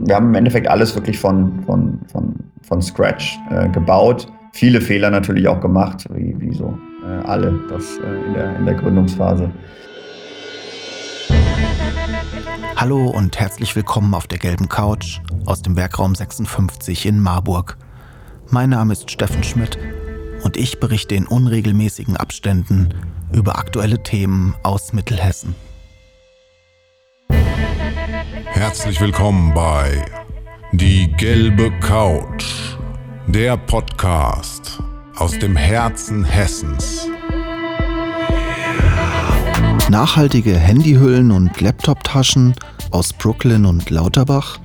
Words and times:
Wir 0.00 0.14
haben 0.14 0.28
im 0.28 0.34
Endeffekt 0.34 0.68
alles 0.68 0.94
wirklich 0.94 1.18
von, 1.18 1.62
von, 1.64 2.00
von, 2.10 2.34
von 2.62 2.80
Scratch 2.80 3.38
äh, 3.50 3.68
gebaut. 3.68 4.26
Viele 4.52 4.80
Fehler 4.80 5.10
natürlich 5.10 5.46
auch 5.48 5.60
gemacht, 5.60 6.06
wie, 6.14 6.34
wie 6.38 6.54
so 6.54 6.76
äh, 7.06 7.26
alle 7.26 7.60
das 7.68 7.98
äh, 7.98 8.26
in, 8.26 8.34
der, 8.34 8.56
in 8.56 8.64
der 8.64 8.74
Gründungsphase. 8.74 9.50
Hallo 12.76 13.10
und 13.10 13.38
herzlich 13.38 13.76
willkommen 13.76 14.14
auf 14.14 14.26
der 14.26 14.38
gelben 14.38 14.68
Couch 14.68 15.20
aus 15.44 15.62
dem 15.62 15.76
Werkraum 15.76 16.14
56 16.14 17.06
in 17.06 17.20
Marburg. 17.20 17.76
Mein 18.50 18.70
Name 18.70 18.94
ist 18.94 19.10
Steffen 19.10 19.44
Schmidt 19.44 19.78
und 20.42 20.56
ich 20.56 20.80
berichte 20.80 21.14
in 21.14 21.26
unregelmäßigen 21.26 22.16
Abständen 22.16 22.94
über 23.32 23.58
aktuelle 23.58 24.02
Themen 24.02 24.54
aus 24.62 24.92
Mittelhessen. 24.92 25.54
Herzlich 28.52 29.00
willkommen 29.00 29.54
bei 29.54 30.04
Die 30.72 31.10
gelbe 31.16 31.72
Couch, 31.80 32.44
der 33.26 33.56
Podcast 33.56 34.78
aus 35.16 35.38
dem 35.38 35.56
Herzen 35.56 36.22
Hessens. 36.22 37.08
Nachhaltige 39.88 40.54
Handyhüllen 40.54 41.32
und 41.32 41.60
Laptoptaschen 41.60 42.54
aus 42.90 43.14
Brooklyn 43.14 43.64
und 43.64 43.88
Lauterbach? 43.88 44.60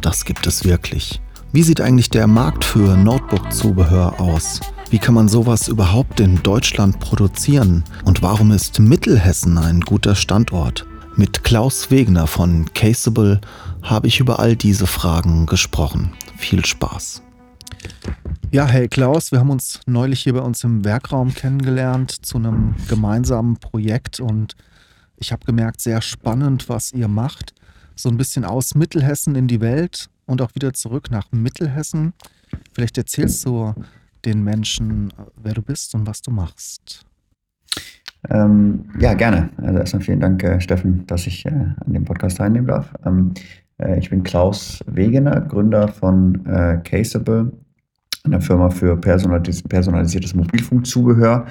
Das 0.00 0.24
gibt 0.24 0.46
es 0.46 0.64
wirklich. 0.64 1.20
Wie 1.52 1.62
sieht 1.62 1.80
eigentlich 1.80 2.10
der 2.10 2.28
Markt 2.28 2.64
für 2.64 2.96
Notebook-Zubehör 2.96 4.20
aus? 4.20 4.60
Wie 4.90 4.98
kann 4.98 5.14
man 5.14 5.28
sowas 5.28 5.66
überhaupt 5.66 6.20
in 6.20 6.40
Deutschland 6.44 7.00
produzieren? 7.00 7.82
Und 8.04 8.22
warum 8.22 8.52
ist 8.52 8.78
Mittelhessen 8.78 9.58
ein 9.58 9.80
guter 9.80 10.14
Standort? 10.14 10.86
Mit 11.16 11.44
Klaus 11.44 11.92
Wegner 11.92 12.26
von 12.26 12.72
Caseable 12.74 13.40
habe 13.82 14.08
ich 14.08 14.18
über 14.18 14.40
all 14.40 14.56
diese 14.56 14.88
Fragen 14.88 15.46
gesprochen. 15.46 16.12
Viel 16.36 16.64
Spaß. 16.64 17.22
Ja, 18.50 18.66
hey 18.66 18.88
Klaus, 18.88 19.30
wir 19.30 19.38
haben 19.38 19.50
uns 19.50 19.78
neulich 19.86 20.24
hier 20.24 20.32
bei 20.32 20.40
uns 20.40 20.64
im 20.64 20.84
Werkraum 20.84 21.32
kennengelernt 21.32 22.26
zu 22.26 22.38
einem 22.38 22.74
gemeinsamen 22.88 23.58
Projekt 23.58 24.18
und 24.18 24.56
ich 25.16 25.30
habe 25.30 25.46
gemerkt, 25.46 25.82
sehr 25.82 26.02
spannend, 26.02 26.68
was 26.68 26.92
ihr 26.92 27.06
macht. 27.06 27.54
So 27.94 28.08
ein 28.08 28.16
bisschen 28.16 28.44
aus 28.44 28.74
Mittelhessen 28.74 29.36
in 29.36 29.46
die 29.46 29.60
Welt 29.60 30.08
und 30.26 30.42
auch 30.42 30.52
wieder 30.56 30.72
zurück 30.72 31.12
nach 31.12 31.30
Mittelhessen. 31.30 32.12
Vielleicht 32.72 32.98
erzählst 32.98 33.46
du 33.46 33.72
den 34.24 34.42
Menschen, 34.42 35.12
wer 35.36 35.54
du 35.54 35.62
bist 35.62 35.94
und 35.94 36.08
was 36.08 36.22
du 36.22 36.32
machst. 36.32 37.06
Ähm, 38.30 38.86
ja, 38.98 39.14
gerne. 39.14 39.50
Also 39.58 39.78
erstmal 39.78 40.02
vielen 40.02 40.20
Dank, 40.20 40.42
äh, 40.42 40.60
Steffen, 40.60 41.06
dass 41.06 41.26
ich 41.26 41.44
äh, 41.46 41.50
an 41.50 41.92
dem 41.92 42.04
Podcast 42.04 42.38
teilnehmen 42.38 42.66
darf. 42.66 42.92
Ähm, 43.04 43.34
äh, 43.78 43.98
ich 43.98 44.10
bin 44.10 44.22
Klaus 44.22 44.80
Wegener, 44.86 45.40
Gründer 45.40 45.88
von 45.88 46.46
äh, 46.46 46.78
Caseable, 46.84 47.52
einer 48.24 48.40
Firma 48.40 48.70
für 48.70 48.96
personalis 48.96 49.62
personalisiertes 49.62 50.34
Mobilfunkzubehör 50.34 51.46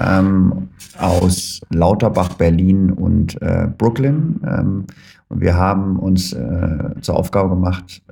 ähm, 0.00 0.68
aus 0.98 1.60
Lauterbach, 1.70 2.34
Berlin 2.34 2.92
und 2.92 3.40
äh, 3.42 3.68
Brooklyn. 3.76 4.40
Ähm, 4.46 4.86
und 5.28 5.40
wir 5.40 5.56
haben 5.56 5.98
uns 5.98 6.32
äh, 6.32 6.94
zur 7.00 7.16
Aufgabe 7.16 7.48
gemacht, 7.50 8.02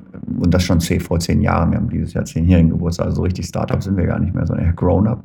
und 0.40 0.52
das 0.52 0.64
schon 0.64 0.80
vor 0.80 1.20
zehn 1.20 1.40
Jahren, 1.40 1.70
wir 1.70 1.78
haben 1.78 1.90
dieses 1.90 2.14
Jahr 2.14 2.24
zehnjährigen 2.24 2.70
Geburtstag, 2.70 3.06
also 3.06 3.22
richtig 3.22 3.46
Startup 3.46 3.82
sind 3.82 3.96
wir 3.96 4.06
gar 4.06 4.18
nicht 4.18 4.34
mehr, 4.34 4.46
sondern 4.46 4.66
eher 4.66 4.72
Grown-up, 4.72 5.24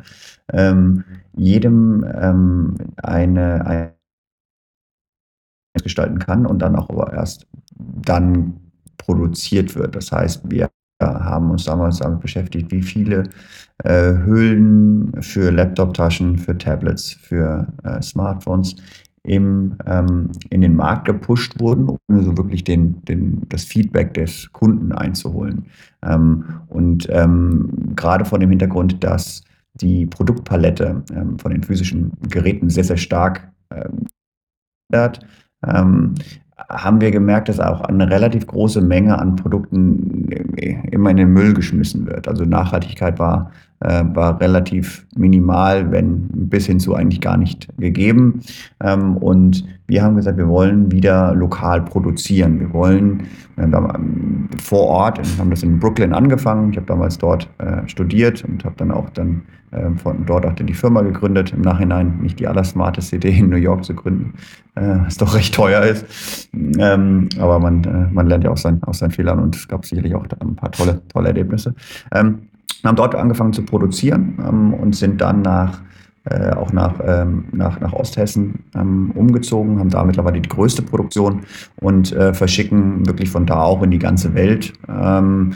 ähm, 0.54 1.04
jedem 1.36 2.06
ähm, 2.14 2.76
eine, 2.98 3.66
eine 3.66 3.94
gestalten 5.82 6.20
kann 6.20 6.46
und 6.46 6.60
dann 6.60 6.76
auch 6.76 6.90
aber 6.90 7.14
erst 7.14 7.48
dann 7.78 8.60
produziert 8.98 9.76
wird. 9.76 9.96
Das 9.96 10.12
heißt, 10.12 10.44
wir 10.50 10.70
haben 11.04 11.52
uns 11.52 11.66
damals 11.66 12.00
damit 12.00 12.22
beschäftigt, 12.22 12.72
wie 12.72 12.82
viele 12.82 13.24
äh, 13.84 14.14
Hüllen 14.26 15.12
für 15.22 15.52
Laptop-Taschen, 15.52 16.38
für 16.38 16.58
Tablets, 16.58 17.12
für 17.12 17.68
äh, 17.84 18.02
Smartphones 18.02 18.76
im, 19.24 19.76
ähm, 19.86 20.32
in 20.50 20.62
den 20.62 20.76
Markt 20.76 21.06
gepusht 21.06 21.60
wurden, 21.60 21.90
um 21.90 22.24
so 22.24 22.38
wirklich 22.38 22.64
den, 22.64 23.04
den, 23.06 23.42
das 23.50 23.64
Feedback 23.64 24.14
des 24.14 24.52
Kunden 24.54 24.92
einzuholen. 24.92 25.66
Ähm, 26.04 26.46
und 26.68 27.08
ähm, 27.10 27.72
gerade 27.96 28.24
vor 28.24 28.40
dem 28.40 28.52
Hintergrund, 28.52 29.04
dass 29.04 29.44
die 29.74 30.06
Produktpalette 30.06 31.04
ähm, 31.14 31.38
von 31.40 31.52
den 31.52 31.64
physischen 31.64 32.14
Geräten 32.30 32.70
sehr, 32.70 32.84
sehr 32.84 32.98
stark 32.98 33.52
ähm, 33.72 34.06
ändert, 34.92 35.26
ähm, 35.66 36.16
haben 36.70 37.02
wir 37.02 37.12
gemerkt, 37.12 37.50
dass 37.50 37.60
auch 37.60 37.82
eine 37.82 38.10
relativ 38.10 38.48
große 38.48 38.82
Menge 38.82 39.18
an 39.20 39.36
Produkten 39.36 40.30
immer 40.92 41.12
in 41.12 41.18
den 41.18 41.34
Müll 41.34 41.54
geschmissen 41.54 42.06
wird. 42.08 42.28
Also 42.28 42.46
Nachhaltigkeit 42.46 43.20
war, 43.20 43.52
äh, 43.82 44.04
war 44.14 44.40
relativ 44.40 45.06
minimal, 45.16 45.92
wenn 45.92 46.28
bis 46.32 46.66
hin 46.66 46.80
zu 46.80 46.96
eigentlich 46.96 47.22
gar 47.22 47.38
nicht 47.38 47.68
gegeben. 47.78 48.42
Ähm, 48.84 49.18
und 49.18 49.66
wir 49.88 50.04
haben 50.04 50.16
gesagt, 50.16 50.38
wir 50.38 50.48
wollen 50.48 50.92
wieder 50.92 51.36
lokal 51.36 51.84
produzieren. 51.84 52.60
Wir 52.60 52.74
wollen 52.74 53.28
wir 53.58 53.72
haben 53.72 54.50
vor 54.62 54.88
Ort, 54.88 55.18
wir 55.18 55.40
haben 55.40 55.50
das 55.50 55.64
in 55.64 55.80
Brooklyn 55.80 56.14
angefangen. 56.14 56.72
Ich 56.72 56.78
habe 56.78 56.88
damals 56.88 57.18
dort 57.18 57.50
äh, 57.58 57.88
studiert 57.88 58.44
und 58.44 58.66
habe 58.66 58.76
dann 58.78 58.92
auch 58.92 59.10
dann 59.12 59.44
äh, 59.72 59.92
von 59.96 60.26
dort 60.26 60.46
auch 60.46 60.54
die 60.54 60.74
Firma 60.74 61.02
gegründet. 61.02 61.54
Im 61.54 61.62
Nachhinein 61.62 62.20
nicht 62.22 62.40
die 62.40 62.48
allersmarteste 62.48 63.16
Idee 63.16 63.38
in 63.38 63.50
New 63.50 63.56
York 63.56 63.86
zu 63.86 63.94
gründen, 63.96 64.34
äh, 64.76 64.98
was 65.06 65.18
doch 65.18 65.36
recht 65.36 65.56
teuer 65.56 65.84
ist. 65.84 66.50
Ähm, 66.54 67.30
aber 67.40 67.60
man, 67.60 67.84
äh, 67.84 68.14
man 68.14 68.28
lernt 68.28 68.44
ja 68.44 68.52
auch 68.52 68.58
sein, 68.58 68.84
aus 68.84 69.00
seinen 69.00 69.12
Fehlern 69.12 69.40
und 69.40 69.56
es 69.56 69.68
gab 69.68 69.86
sicherlich 69.86 70.14
auch 70.16 70.26
ein 70.40 70.56
paar 70.56 70.72
tolle, 70.72 71.02
tolle 71.08 71.30
Erlebnisse. 71.30 71.74
Ähm, 72.14 72.50
haben 72.86 72.96
dort 72.96 73.16
angefangen 73.16 73.54
zu 73.54 73.64
produzieren 73.64 74.38
ähm, 74.48 74.74
und 74.74 74.96
sind 74.96 75.22
dann 75.22 75.42
nach 75.42 75.82
äh, 76.28 76.52
auch 76.54 76.74
nach, 76.74 76.96
ähm, 77.06 77.46
nach, 77.52 77.80
nach 77.80 77.94
Osthessen 77.94 78.64
ähm, 78.76 79.12
umgezogen, 79.14 79.78
haben 79.78 79.90
da 79.90 80.04
mittlerweile 80.04 80.42
die 80.42 80.50
größte 80.50 80.82
Produktion 80.82 81.42
und 81.82 82.14
äh, 82.14 82.34
verschicken 82.34 83.06
wirklich 83.06 83.30
von 83.30 83.46
da 83.46 83.62
auch 83.62 83.84
in 83.84 83.92
die 83.92 84.00
ganze 84.00 84.34
Welt. 84.34 84.74
Ähm, 84.90 85.54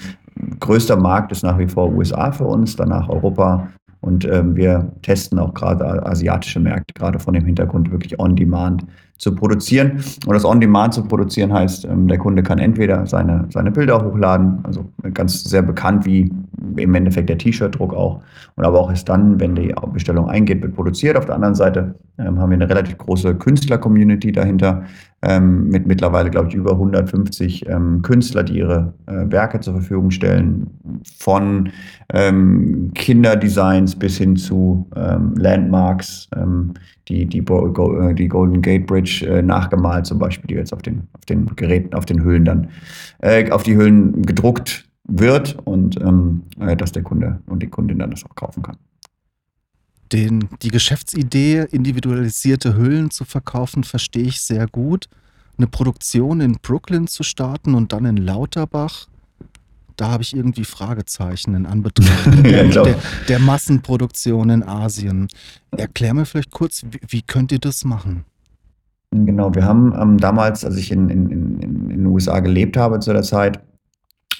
größter 0.59 0.95
Markt 0.95 1.31
ist 1.31 1.41
nach 1.41 1.57
wie 1.57 1.68
vor 1.68 1.91
USA 1.91 2.31
für 2.31 2.45
uns, 2.45 2.75
danach 2.75 3.09
Europa 3.09 3.68
und 4.01 4.25
ähm, 4.25 4.56
wir 4.56 4.91
testen 5.01 5.39
auch 5.39 5.53
gerade 5.53 6.06
asiatische 6.06 6.59
Märkte, 6.59 6.94
gerade 6.94 7.19
von 7.19 7.34
dem 7.34 7.45
Hintergrund 7.45 7.91
wirklich 7.91 8.19
on-demand 8.19 8.85
zu 9.18 9.35
produzieren. 9.35 10.03
Und 10.25 10.34
das 10.34 10.45
On-Demand 10.45 10.94
zu 10.94 11.03
produzieren 11.03 11.53
heißt, 11.53 11.85
ähm, 11.85 12.07
der 12.07 12.18
Kunde 12.18 12.41
kann 12.41 12.57
entweder 12.57 13.06
seine, 13.06 13.45
seine 13.50 13.72
Bilder 13.72 14.03
hochladen, 14.03 14.59
also 14.63 14.85
ganz 15.13 15.44
sehr 15.44 15.62
bekannt 15.62 16.06
wie 16.06 16.31
im 16.78 16.96
Endeffekt 16.96 17.30
der 17.30 17.38
T-Shirt-Druck 17.38 17.94
auch, 17.94 18.22
und 18.56 18.66
aber 18.66 18.80
auch 18.80 18.90
erst 18.90 19.09
dann, 19.09 19.40
wenn 19.40 19.56
die 19.56 19.74
Bestellung 19.94 20.30
eingeht, 20.30 20.62
wird 20.62 20.75
produziert. 20.75 21.18
Auf 21.18 21.25
der 21.25 21.35
anderen 21.35 21.56
Seite 21.56 21.96
ähm, 22.18 22.40
haben 22.40 22.50
wir 22.50 22.56
eine 22.56 22.69
relativ 22.69 22.97
große 22.97 23.35
Künstler-Community 23.35 24.31
dahinter, 24.31 24.84
ähm, 25.22 25.68
mit 25.68 25.85
mittlerweile, 25.85 26.30
glaube 26.30 26.47
ich, 26.47 26.56
über 26.56 26.72
150 26.72 27.68
ähm, 27.68 28.02
Künstler, 28.02 28.44
die 28.44 28.57
ihre 28.57 28.94
äh, 29.06 29.30
Werke 29.30 29.59
zur 29.59 29.74
Verfügung 29.74 30.12
stellen, 30.12 30.68
von 31.18 31.69
ähm, 32.13 32.91
Kinderdesigns 32.96 33.96
bis 33.96 34.18
hin 34.18 34.36
zu 34.38 34.88
ähm, 34.96 35.34
Landmarks, 35.36 36.30
ähm, 36.36 36.74
die, 37.09 37.25
die, 37.25 37.40
äh, 37.40 38.13
die 38.13 38.28
Golden 38.28 38.62
Gate 38.62 38.88
Bridge 38.88 39.25
äh, 39.28 39.41
nachgemalt, 39.41 40.06
zum 40.06 40.19
Beispiel, 40.19 40.47
die 40.47 40.56
jetzt 40.56 40.74
auf 40.74 40.81
den, 40.81 41.07
auf 41.13 41.25
den 41.25 41.46
Geräten, 41.56 41.94
auf 41.94 42.06
den 42.06 42.24
Hüllen 42.24 42.46
dann, 42.46 42.69
äh, 43.19 43.51
auf 43.51 43.63
die 43.63 43.75
Hüllen 43.75 44.22
gedruckt 44.22 44.88
wird 45.09 45.58
und 45.66 46.00
ähm, 46.02 46.44
äh, 46.59 46.75
dass 46.75 46.92
der 46.92 47.03
Kunde 47.03 47.40
und 47.47 47.62
die 47.62 47.68
Kundin 47.68 48.00
dann 48.00 48.12
das 48.12 48.24
auch 48.24 48.36
kaufen 48.36 48.64
kann. 48.64 48.78
Den, 50.12 50.50
die 50.62 50.70
Geschäftsidee, 50.70 51.68
individualisierte 51.72 52.75
Hüllen 52.75 53.12
zu 53.12 53.25
verkaufen, 53.25 53.84
verstehe 53.84 54.24
ich 54.24 54.42
sehr 54.42 54.68
gut. 54.68 55.08
Eine 55.58 55.68
Produktion 55.68 56.42
in 56.42 56.58
Brooklyn 56.62 57.08
zu 57.08 57.24
starten 57.24 57.75
und 57.75 57.94
dann 57.94 58.06
in 58.06 58.18
Lauterbach, 58.18 59.08
da 59.98 60.10
habe 60.12 60.24
ich 60.24 60.36
irgendwie 60.36 60.63
Fragezeichen 60.63 61.54
in 61.54 61.66
Anbetracht 61.66 62.25
der, 62.44 62.69
der, 62.69 62.95
der, 63.28 63.39
Massenproduktion 63.39 64.50
in 64.50 64.63
Asien. 64.63 65.28
Erklär 65.72 66.13
mir 66.13 66.25
vielleicht 66.25 66.51
kurz, 66.51 66.86
wie, 66.89 67.00
wie 67.07 67.22
könnt 67.22 67.51
ihr 67.51 67.60
das 67.60 67.83
machen? 67.83 68.24
Genau, 69.12 69.54
wir 69.54 69.66
haben 69.66 69.94
ähm, 70.00 70.18
damals, 70.18 70.63
als 70.63 70.78
ich 70.78 70.92
in, 70.92 71.10
in, 71.10 71.30
in, 71.30 71.62
in 71.62 71.89
den 71.89 72.06
USA 72.06 72.39
gelebt 72.39 72.78
habe 72.78 73.00
zu 73.00 73.12
der 73.12 73.24
Zeit, 73.24 73.60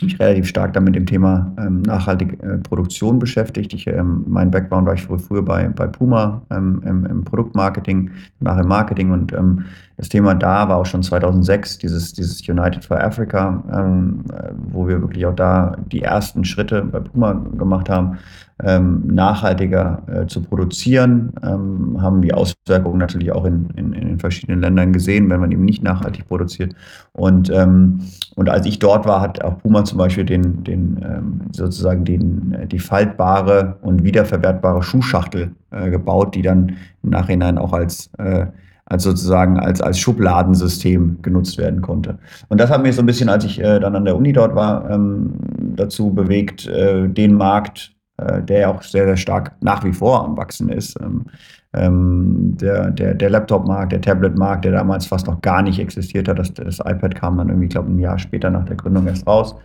mich 0.02 0.20
relativ 0.20 0.48
stark 0.48 0.74
dann 0.74 0.84
mit 0.84 0.96
dem 0.96 1.06
Thema 1.06 1.52
ähm, 1.58 1.82
nachhaltige 1.82 2.42
äh, 2.42 2.58
Produktion 2.58 3.20
beschäftigt. 3.20 3.74
Ich, 3.74 3.88
ähm, 3.88 4.24
mein 4.28 4.52
Background 4.52 4.88
war 4.88 4.94
ich 4.94 5.04
früher 5.04 5.42
bei, 5.42 5.68
bei 5.70 5.88
Puma 5.88 6.42
ähm, 6.50 6.82
im, 6.86 7.06
im, 7.06 7.24
Produktmarketing, 7.24 8.12
nach 8.40 8.58
im 8.58 8.68
Marketing 8.68 9.12
und 9.12 9.34
ähm, 9.34 9.66
das 10.00 10.08
Thema 10.08 10.34
da 10.34 10.70
war 10.70 10.78
auch 10.78 10.86
schon 10.86 11.04
2006, 11.04 11.80
dieses, 11.80 12.14
dieses 12.14 12.48
United 12.48 12.86
for 12.86 13.04
Africa, 13.04 13.62
ähm, 13.70 14.24
äh, 14.32 14.52
wo 14.72 14.88
wir 14.88 15.02
wirklich 15.02 15.26
auch 15.26 15.36
da 15.36 15.76
die 15.92 16.02
ersten 16.04 16.46
Schritte 16.46 16.84
bei 16.84 17.02
Puma 17.02 17.34
gemacht 17.34 17.90
haben, 17.90 18.18
ähm, 18.64 19.04
nachhaltiger 19.08 20.02
äh, 20.08 20.26
zu 20.26 20.42
produzieren, 20.42 21.34
ähm, 21.44 22.02
haben 22.02 22.22
die 22.22 22.34
Auswirkungen 22.34 22.98
natürlich 22.98 23.34
auch 23.34 23.44
in, 23.44 23.72
in, 23.76 23.92
in, 23.92 24.08
den 24.08 24.20
verschiedenen 24.20 24.62
Ländern 24.62 24.94
gesehen, 24.94 25.30
wenn 25.30 25.42
man 25.42 25.52
eben 25.52 25.66
nicht 25.66 25.84
nachhaltig 25.84 26.30
produziert. 26.30 26.74
Und, 27.12 27.50
ähm, 27.50 28.00
und 28.36 28.48
als 28.48 28.66
ich 28.66 28.80
dort 28.80 29.06
war, 29.06 29.20
hat 29.20 29.44
auch 29.44 29.58
Puma 29.58 29.84
zum 29.84 29.98
Beispiel 29.98 30.24
den, 30.24 30.64
den 30.64 30.98
ähm, 31.04 31.42
sozusagen 31.52 32.06
den, 32.06 32.54
äh, 32.54 32.68
die 32.68 32.80
faltbare 32.80 33.76
und 33.82 34.06
wiederverwertbare 34.06 34.82
Schuhschachtel 34.82 35.52
äh, 35.72 35.90
gebaut, 35.90 36.36
die 36.36 36.42
dann 36.42 36.78
im 37.04 37.10
Nachhinein 37.10 37.58
auch 37.58 37.74
als 37.74 38.10
äh, 38.18 38.46
als 38.90 39.04
sozusagen 39.04 39.60
als, 39.60 39.82
als 39.82 40.00
Schubladensystem 40.00 41.20
genutzt 41.22 41.58
werden 41.58 41.82
konnte. 41.82 42.18
Und 42.50 42.60
das 42.60 42.70
hat 42.70 42.84
mich 42.84 42.96
so 42.96 43.02
ein 43.02 43.06
bisschen, 43.06 43.30
als 43.30 43.46
ich 43.46 43.60
äh, 43.60 43.80
dann 43.80 43.96
an 43.96 44.06
der 44.06 44.16
Uni 44.16 44.34
dort 44.34 44.56
war, 44.56 44.90
ähm, 44.90 45.34
dazu 45.76 46.12
bewegt, 46.12 46.68
äh, 46.68 47.08
den 47.08 47.36
Markt 47.36 47.94
äh, 48.20 48.42
der 48.44 48.60
ja 48.60 48.70
auch 48.70 48.82
sehr, 48.82 49.06
sehr 49.06 49.18
stark 49.18 49.54
nach 49.62 49.84
wie 49.84 49.94
vor 49.94 50.26
am 50.26 50.38
Wachsen 50.38 50.70
ist. 50.70 51.00
Ähm, 51.02 51.26
ähm, 51.74 52.58
der, 52.60 52.92
der, 52.92 53.14
der 53.14 53.30
Laptop-Markt, 53.30 53.92
der 53.92 54.02
Tablet-Markt, 54.02 54.66
der 54.66 54.72
damals 54.72 55.06
fast 55.06 55.28
noch 55.28 55.40
gar 55.42 55.62
nicht 55.62 55.80
existiert 55.80 56.28
hat. 56.28 56.40
Das, 56.40 56.54
das 56.54 56.80
iPad 56.80 57.16
kam 57.16 57.38
dann 57.38 57.50
irgendwie, 57.50 57.68
glaube 57.68 57.92
ein 57.92 58.00
Jahr 58.00 58.18
später 58.18 58.50
nach 58.50 58.66
der 58.66 58.76
Gründung 58.76 59.08
erst 59.08 59.28
raus. 59.28 59.56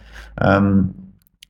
Ähm, 0.40 0.94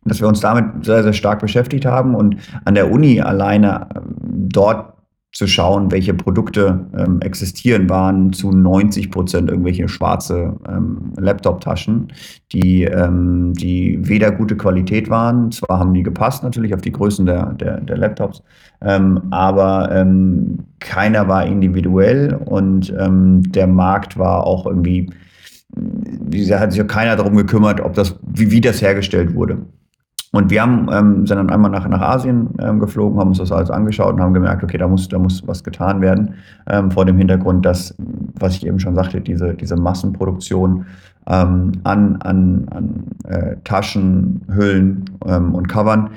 dass 0.05 0.21
wir 0.21 0.29
uns 0.29 0.41
damit 0.41 0.85
sehr, 0.85 1.03
sehr 1.03 1.15
stark 1.15 1.41
beschäftigt 1.41 1.87
haben 1.87 2.15
und 2.15 2.37
an 2.67 2.75
der 2.75 2.91
Uni 2.91 3.21
alleine 3.21 3.88
dort 4.23 4.94
zu 5.34 5.48
schauen, 5.48 5.90
welche 5.90 6.14
Produkte 6.14 6.86
ähm, 6.96 7.20
existieren, 7.20 7.90
waren 7.90 8.32
zu 8.32 8.52
90 8.52 9.10
Prozent 9.10 9.50
irgendwelche 9.50 9.88
schwarze 9.88 10.56
ähm, 10.69 11.12
Laptop-Taschen, 11.16 12.12
die, 12.52 12.84
ähm, 12.84 13.52
die 13.54 13.98
weder 14.00 14.31
gute 14.31 14.56
Qualität 14.56 15.10
waren, 15.10 15.50
zwar 15.50 15.81
haben 15.81 15.92
die 15.92 16.04
gepasst 16.04 16.44
natürlich 16.44 16.72
auf 16.72 16.82
die 16.82 16.92
Größen 16.92 17.26
der, 17.26 17.52
der, 17.54 17.81
der 17.81 17.96
Laptops, 17.96 18.44
ähm, 18.81 19.22
aber 19.31 19.90
ähm, 19.90 20.60
keiner 20.78 21.26
war 21.26 21.44
individuell 21.44 22.34
und 22.34 22.94
ähm, 22.96 23.42
der 23.50 23.66
Markt 23.66 24.16
war 24.16 24.46
auch 24.46 24.66
irgendwie, 24.66 25.10
da 25.75 26.60
hat 26.60 26.70
sich 26.70 26.80
auch 26.80 26.87
keiner 26.87 27.16
darum 27.16 27.34
gekümmert, 27.34 27.80
ob 27.80 27.94
das, 27.94 28.16
wie, 28.22 28.52
wie 28.52 28.60
das 28.60 28.80
hergestellt 28.80 29.34
wurde. 29.34 29.58
Und 30.34 30.50
wir 30.50 30.62
haben, 30.62 30.88
ähm, 30.92 31.26
sind 31.28 31.36
dann 31.36 31.48
einmal 31.48 31.70
nach, 31.70 31.86
nach 31.86 32.00
Asien 32.00 32.48
ähm, 32.58 32.81
geflogen, 32.81 33.20
haben 33.20 33.28
uns 33.28 33.38
das 33.38 33.52
alles 33.52 33.70
angeschaut 33.70 34.14
und 34.14 34.20
haben 34.20 34.34
gemerkt, 34.34 34.64
okay, 34.64 34.76
da 34.76 34.88
muss, 34.88 35.08
da 35.08 35.16
muss 35.16 35.46
was 35.46 35.62
getan 35.62 36.00
werden. 36.00 36.34
Ähm, 36.69 36.90
vor 36.90 37.04
dem 37.04 37.16
Hintergrund, 37.16 37.64
dass, 37.64 37.94
was 38.40 38.56
ich 38.56 38.66
eben 38.66 38.81
schon 38.81 38.96
sagte, 38.96 39.20
diese, 39.20 39.54
diese 39.54 39.76
Massenproduktion 39.76 40.86
ähm, 41.28 41.70
an, 41.84 42.16
an, 42.22 42.66
an 42.72 43.04
äh, 43.28 43.54
Taschen, 43.62 44.40
Hüllen 44.52 45.04
ähm, 45.25 45.54
und 45.54 45.69
Covern 45.69 46.10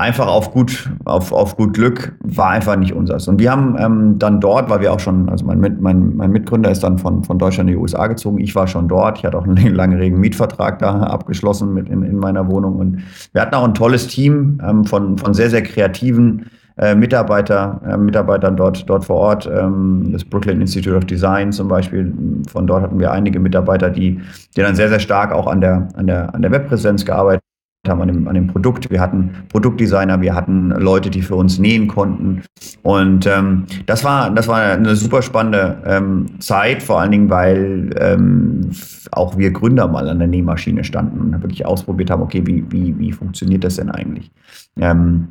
einfach 0.00 0.26
auf 0.26 0.52
gut, 0.52 0.90
auf, 1.04 1.32
auf 1.32 1.56
gut 1.56 1.74
Glück 1.74 2.16
war 2.22 2.48
einfach 2.50 2.76
nicht 2.76 2.92
unseres. 2.92 3.28
Und 3.28 3.38
wir 3.38 3.50
haben 3.50 3.76
ähm, 3.78 4.18
dann 4.18 4.40
dort, 4.40 4.68
weil 4.70 4.80
wir 4.80 4.92
auch 4.92 5.00
schon, 5.00 5.28
also 5.28 5.44
mein, 5.44 5.60
mein, 5.80 6.16
mein 6.16 6.30
Mitgründer 6.30 6.70
ist 6.70 6.82
dann 6.82 6.98
von, 6.98 7.22
von 7.22 7.38
Deutschland 7.38 7.68
in 7.70 7.76
die 7.76 7.80
USA 7.80 8.06
gezogen, 8.06 8.38
ich 8.38 8.54
war 8.54 8.66
schon 8.66 8.88
dort, 8.88 9.18
ich 9.18 9.24
hatte 9.24 9.38
auch 9.38 9.44
einen 9.44 9.56
langjährigen 9.74 10.18
Mietvertrag 10.18 10.78
da 10.78 11.02
abgeschlossen 11.02 11.72
mit 11.74 11.88
in, 11.88 12.02
in 12.02 12.16
meiner 12.16 12.48
Wohnung 12.48 12.76
und 12.76 13.02
wir 13.32 13.42
hatten 13.42 13.54
auch 13.54 13.64
ein 13.64 13.74
tolles 13.74 14.08
Team 14.08 14.60
ähm, 14.66 14.84
von, 14.84 15.18
von 15.18 15.34
sehr, 15.34 15.50
sehr 15.50 15.62
kreativen 15.62 16.46
äh, 16.78 16.94
Mitarbeiter, 16.94 17.80
äh, 17.86 17.96
Mitarbeitern 17.96 18.56
dort, 18.56 18.88
dort 18.88 19.04
vor 19.04 19.16
Ort. 19.16 19.50
Ähm, 19.52 20.08
das 20.12 20.24
Brooklyn 20.24 20.60
Institute 20.60 20.96
of 20.96 21.04
Design 21.04 21.52
zum 21.52 21.68
Beispiel, 21.68 22.12
von 22.50 22.66
dort 22.66 22.82
hatten 22.82 22.98
wir 22.98 23.12
einige 23.12 23.38
Mitarbeiter, 23.38 23.90
die, 23.90 24.20
die 24.56 24.60
dann 24.60 24.74
sehr, 24.74 24.88
sehr 24.88 25.00
stark 25.00 25.32
auch 25.32 25.46
an 25.46 25.60
der, 25.60 25.88
an 25.94 26.06
der, 26.06 26.34
an 26.34 26.40
der 26.42 26.50
Webpräsenz 26.50 27.04
gearbeitet 27.04 27.44
haben 27.88 28.02
an 28.02 28.08
dem, 28.08 28.28
an 28.28 28.34
dem 28.34 28.46
Produkt. 28.46 28.90
Wir 28.90 29.00
hatten 29.00 29.30
Produktdesigner, 29.48 30.20
wir 30.20 30.34
hatten 30.34 30.70
Leute, 30.70 31.08
die 31.08 31.22
für 31.22 31.34
uns 31.34 31.58
nähen 31.58 31.88
konnten. 31.88 32.42
Und 32.82 33.26
ähm, 33.26 33.64
das, 33.86 34.04
war, 34.04 34.30
das 34.30 34.48
war 34.48 34.60
eine 34.60 34.94
super 34.96 35.22
spannende 35.22 35.82
ähm, 35.86 36.26
Zeit, 36.40 36.82
vor 36.82 37.00
allen 37.00 37.10
Dingen, 37.10 37.30
weil 37.30 37.90
ähm, 37.98 38.70
auch 39.12 39.38
wir 39.38 39.50
Gründer 39.50 39.88
mal 39.88 40.08
an 40.08 40.18
der 40.18 40.28
Nähmaschine 40.28 40.84
standen 40.84 41.20
und 41.20 41.42
wirklich 41.42 41.64
ausprobiert 41.64 42.10
haben, 42.10 42.22
okay, 42.22 42.42
wie, 42.44 42.64
wie, 42.70 42.98
wie 42.98 43.12
funktioniert 43.12 43.64
das 43.64 43.76
denn 43.76 43.90
eigentlich? 43.90 44.30
Ähm, 44.78 45.28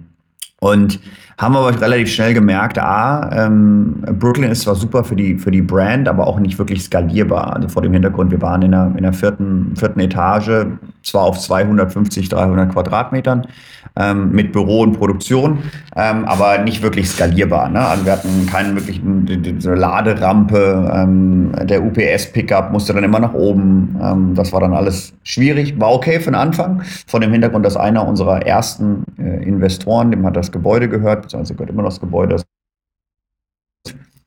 und 0.59 0.99
haben 1.39 1.55
aber 1.55 1.81
relativ 1.81 2.11
schnell 2.11 2.33
gemerkt, 2.33 2.77
ah, 2.77 3.29
ähm, 3.33 4.03
Brooklyn 4.19 4.51
ist 4.51 4.63
zwar 4.63 4.75
super 4.75 5.05
für 5.05 5.15
die, 5.15 5.39
für 5.39 5.51
die 5.51 5.61
Brand, 5.61 6.09
aber 6.09 6.27
auch 6.27 6.37
nicht 6.37 6.59
wirklich 6.59 6.83
skalierbar. 6.83 7.55
Also 7.55 7.69
vor 7.69 7.81
dem 7.81 7.93
Hintergrund, 7.93 8.29
wir 8.29 8.41
waren 8.41 8.61
in 8.61 8.71
der, 8.71 8.91
in 8.97 9.03
der 9.03 9.13
vierten, 9.13 9.73
vierten 9.77 10.01
Etage, 10.01 10.65
zwar 11.01 11.23
auf 11.23 11.39
250, 11.39 12.27
300 12.27 12.73
Quadratmetern, 12.73 13.47
ähm, 13.95 14.31
mit 14.31 14.51
Büro 14.51 14.81
und 14.81 14.97
Produktion, 14.97 15.59
ähm, 15.95 16.25
aber 16.25 16.57
nicht 16.59 16.81
wirklich 16.81 17.09
skalierbar. 17.09 17.69
Ne? 17.69 17.79
Also 17.79 18.05
wir 18.05 18.11
hatten 18.11 18.45
keinen 18.45 18.75
wirklichen 18.75 19.59
so 19.59 19.71
Laderampe, 19.71 20.91
ähm, 20.93 21.51
der 21.63 21.83
UPS-Pickup 21.83 22.71
musste 22.71 22.93
dann 22.93 23.03
immer 23.03 23.19
nach 23.19 23.33
oben. 23.33 23.95
Ähm, 24.01 24.35
das 24.35 24.51
war 24.51 24.59
dann 24.59 24.73
alles 24.73 25.13
schwierig, 25.23 25.79
war 25.79 25.93
okay 25.93 26.19
für 26.19 26.29
Anfang. 26.37 26.81
Vor 27.07 27.19
dem 27.19 27.31
Hintergrund, 27.31 27.65
dass 27.65 27.75
einer 27.75 28.07
unserer 28.07 28.45
ersten 28.45 29.03
äh, 29.17 29.43
Investoren, 29.43 30.11
dem 30.11 30.25
hat 30.25 30.35
das 30.35 30.51
Gebäude 30.51 30.87
gehört, 30.87 31.28
beziehungsweise 31.29 31.53
gehört 31.53 31.69
immer 31.69 31.83
noch 31.83 31.89
das 31.89 31.99
Gebäude, 31.99 32.41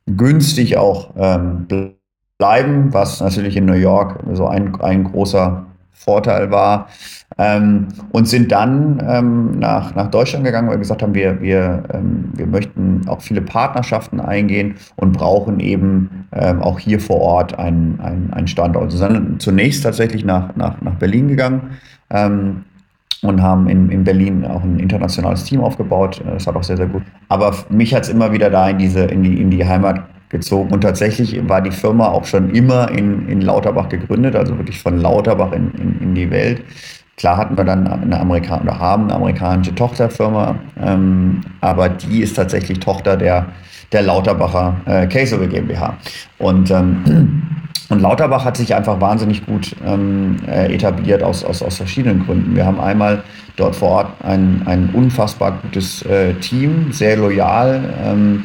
günstig 0.07 0.77
auch 0.77 1.11
ähm, 1.17 1.67
bleiben, 2.39 2.93
was 2.93 3.21
natürlich 3.21 3.57
in 3.57 3.67
New 3.67 3.73
York 3.75 4.21
so 4.33 4.47
ein, 4.47 4.81
ein 4.81 5.05
großer 5.05 5.67
Vorteil 5.91 6.51
war. 6.51 6.89
Ähm, 7.39 7.89
und 8.11 8.29
sind 8.29 8.53
dann 8.53 9.03
ähm, 9.09 9.59
nach, 9.59 9.95
nach 9.95 10.11
Deutschland 10.11 10.45
gegangen, 10.45 10.69
weil 10.69 10.75
wir 10.75 10.81
gesagt 10.81 11.03
haben, 11.03 11.15
wir, 11.15 11.41
wir, 11.41 11.83
ähm, 11.95 12.31
wir 12.35 12.47
möchten 12.47 13.09
auch 13.09 13.23
viele 13.23 13.41
Partnerschaften 13.41 14.21
eingehen 14.21 14.75
und 14.97 15.13
brauchen 15.13 15.59
eben 15.59 16.27
ähm, 16.33 16.61
auch 16.61 16.79
hier 16.79 17.01
vor 17.01 17.21
Ort 17.23 17.59
einen, 17.59 17.99
einen, 18.01 18.47
Standort. 18.49 18.85
Also 18.85 18.99
sind 18.99 19.41
zunächst 19.41 19.83
tatsächlich 19.83 20.27
nach, 20.27 20.55
nach, 20.57 20.81
nach 20.83 20.97
Berlin 20.97 21.29
gegangen 21.29 21.71
ähm, 22.11 22.65
und 23.23 23.41
haben 23.41 23.69
in, 23.69 23.89
in 23.89 24.05
Berlin 24.05 24.45
auch 24.45 24.63
ein 24.63 24.79
internationales 24.79 25.45
Team 25.45 25.61
aufgebaut. 25.61 26.23
Das 26.25 26.47
war 26.47 26.57
auch 26.57 26.63
sehr, 26.63 26.77
sehr 26.77 26.89
gut. 26.89 27.03
Aber 27.29 27.55
mich 27.71 27.95
hat 27.95 28.03
es 28.03 28.09
immer 28.09 28.33
wieder 28.33 28.51
da 28.51 28.69
in, 28.69 28.79
diese, 28.79 29.05
in, 29.05 29.23
die, 29.23 29.41
in 29.41 29.51
die 29.51 29.65
Heimat 29.65 30.03
gezogen. 30.29 30.73
Und 30.73 30.81
tatsächlich 30.81 31.49
war 31.49 31.61
die 31.61 31.71
Firma 31.71 32.09
auch 32.09 32.25
schon 32.25 32.51
immer 32.51 32.91
in, 32.91 33.29
in 33.29 33.41
Lauterbach 33.41 33.89
gegründet, 33.89 34.35
also 34.35 34.59
wirklich 34.59 34.81
von 34.81 34.99
Lauterbach 34.99 35.53
in, 35.53 35.71
in, 35.75 36.01
in 36.01 36.15
die 36.15 36.31
Welt. 36.31 36.63
Klar 37.17 37.37
hatten 37.37 37.57
wir 37.57 37.65
dann 37.65 37.87
eine 37.87 38.19
Amerikaner 38.19 38.63
oder 38.63 38.79
haben 38.79 39.05
eine 39.05 39.15
amerikanische 39.15 39.75
Tochterfirma, 39.75 40.57
ähm, 40.83 41.43
aber 41.61 41.91
die 41.91 42.23
ist 42.23 42.35
tatsächlich 42.35 42.81
Tochter 42.81 43.17
der, 43.17 43.47
der 43.93 44.03
Lauterbacher 44.03 44.75
äh, 44.87 45.07
Käsewel 45.07 45.47
GmbH. 45.47 45.95
Und, 46.39 46.71
ähm, 46.71 47.62
und 47.93 48.01
Lauterbach 48.01 48.47
hat 48.47 48.57
sich 48.57 48.75
einfach 48.75 49.03
wahnsinnig 49.03 49.45
gut 49.45 49.77
ähm, 49.87 50.39
äh, 50.47 50.75
etabliert 50.75 51.23
aus, 51.23 51.45
aus, 51.45 51.63
aus 51.63 51.77
verschiedenen 51.77 52.25
Gründen. 52.25 52.57
Wir 52.57 52.65
haben 52.65 52.81
einmal 52.81 53.23
dort 53.57 53.77
vor 53.77 53.91
Ort 53.91 54.25
ein, 54.25 54.63
ein 54.65 54.89
unfassbar 54.95 55.59
gutes 55.61 56.01
äh, 56.07 56.33
Team, 56.35 56.91
sehr 56.91 57.19
loyal. 57.19 57.95
Ähm, 58.03 58.45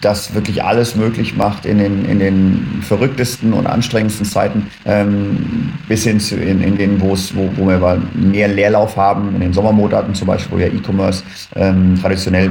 das 0.00 0.34
wirklich 0.34 0.64
alles 0.64 0.96
möglich 0.96 1.36
macht 1.36 1.66
in 1.66 1.78
den, 1.78 2.04
in 2.04 2.18
den 2.18 2.82
verrücktesten 2.82 3.52
und 3.52 3.66
anstrengendsten 3.66 4.26
Zeiten, 4.26 4.66
ähm, 4.84 5.72
bis 5.88 6.04
hin 6.04 6.20
zu 6.20 6.36
in, 6.36 6.62
in 6.62 6.76
denen, 6.76 7.00
wo, 7.00 7.16
wo 7.56 7.66
wir 7.66 8.02
mehr 8.14 8.48
Leerlauf 8.48 8.96
haben, 8.96 9.34
in 9.34 9.40
den 9.40 9.52
Sommermonaten 9.52 10.14
zum 10.14 10.26
Beispiel, 10.26 10.56
wo 10.56 10.60
ja 10.60 10.68
E-Commerce 10.68 11.22
ähm, 11.56 11.98
traditionell 12.00 12.50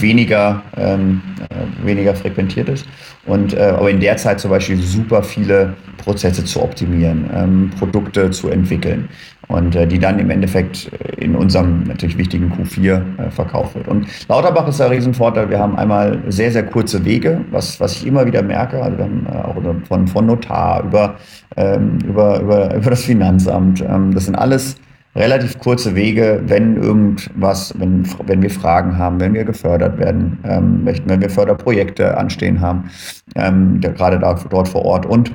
weniger, 0.00 0.62
ähm, 0.76 1.22
äh, 1.50 1.86
weniger 1.86 2.14
frequentiert 2.14 2.68
ist. 2.68 2.86
Und 3.30 3.54
äh, 3.54 3.60
aber 3.60 3.90
in 3.90 4.00
der 4.00 4.16
Zeit 4.16 4.40
zum 4.40 4.50
Beispiel 4.50 4.76
super 4.78 5.22
viele 5.22 5.74
Prozesse 5.98 6.44
zu 6.44 6.60
optimieren, 6.62 7.30
ähm, 7.32 7.70
Produkte 7.78 8.30
zu 8.30 8.48
entwickeln 8.48 9.08
und 9.46 9.76
äh, 9.76 9.86
die 9.86 10.00
dann 10.00 10.18
im 10.18 10.30
Endeffekt 10.30 10.90
äh, 10.92 11.24
in 11.24 11.36
unserem 11.36 11.84
natürlich 11.84 12.18
wichtigen 12.18 12.52
Q4 12.52 12.88
äh, 13.18 13.30
verkauft 13.30 13.76
wird. 13.76 13.86
Und 13.86 14.06
Lauterbach 14.28 14.66
ist 14.66 14.80
ein 14.80 14.90
Riesenvorteil. 14.90 15.48
Wir 15.48 15.60
haben 15.60 15.76
einmal 15.76 16.20
sehr, 16.26 16.50
sehr 16.50 16.66
kurze 16.66 17.04
Wege, 17.04 17.44
was, 17.52 17.78
was 17.78 17.92
ich 17.96 18.06
immer 18.06 18.26
wieder 18.26 18.42
merke, 18.42 18.82
also 18.82 18.96
dann 18.96 19.26
äh, 19.26 19.36
auch 19.46 19.56
von, 19.86 20.08
von 20.08 20.26
Notar 20.26 20.82
über, 20.82 21.14
ähm, 21.56 21.98
über, 22.04 22.40
über, 22.40 22.74
über 22.76 22.90
das 22.90 23.04
Finanzamt. 23.04 23.80
Ähm, 23.80 24.12
das 24.12 24.24
sind 24.24 24.34
alles 24.34 24.74
relativ 25.14 25.58
kurze 25.58 25.94
Wege, 25.94 26.42
wenn 26.46 26.76
irgendwas, 26.76 27.74
wenn, 27.78 28.06
wenn 28.26 28.42
wir 28.42 28.50
Fragen 28.50 28.96
haben, 28.96 29.20
wenn 29.20 29.34
wir 29.34 29.44
gefördert 29.44 29.98
werden 29.98 30.38
ähm, 30.44 30.84
möchten, 30.84 31.08
wenn 31.08 31.20
wir 31.20 31.30
Förderprojekte 31.30 32.16
anstehen 32.16 32.60
haben, 32.60 32.90
ähm, 33.34 33.80
gerade 33.80 34.18
da, 34.18 34.34
dort 34.48 34.68
vor 34.68 34.84
Ort. 34.84 35.06
Und 35.06 35.32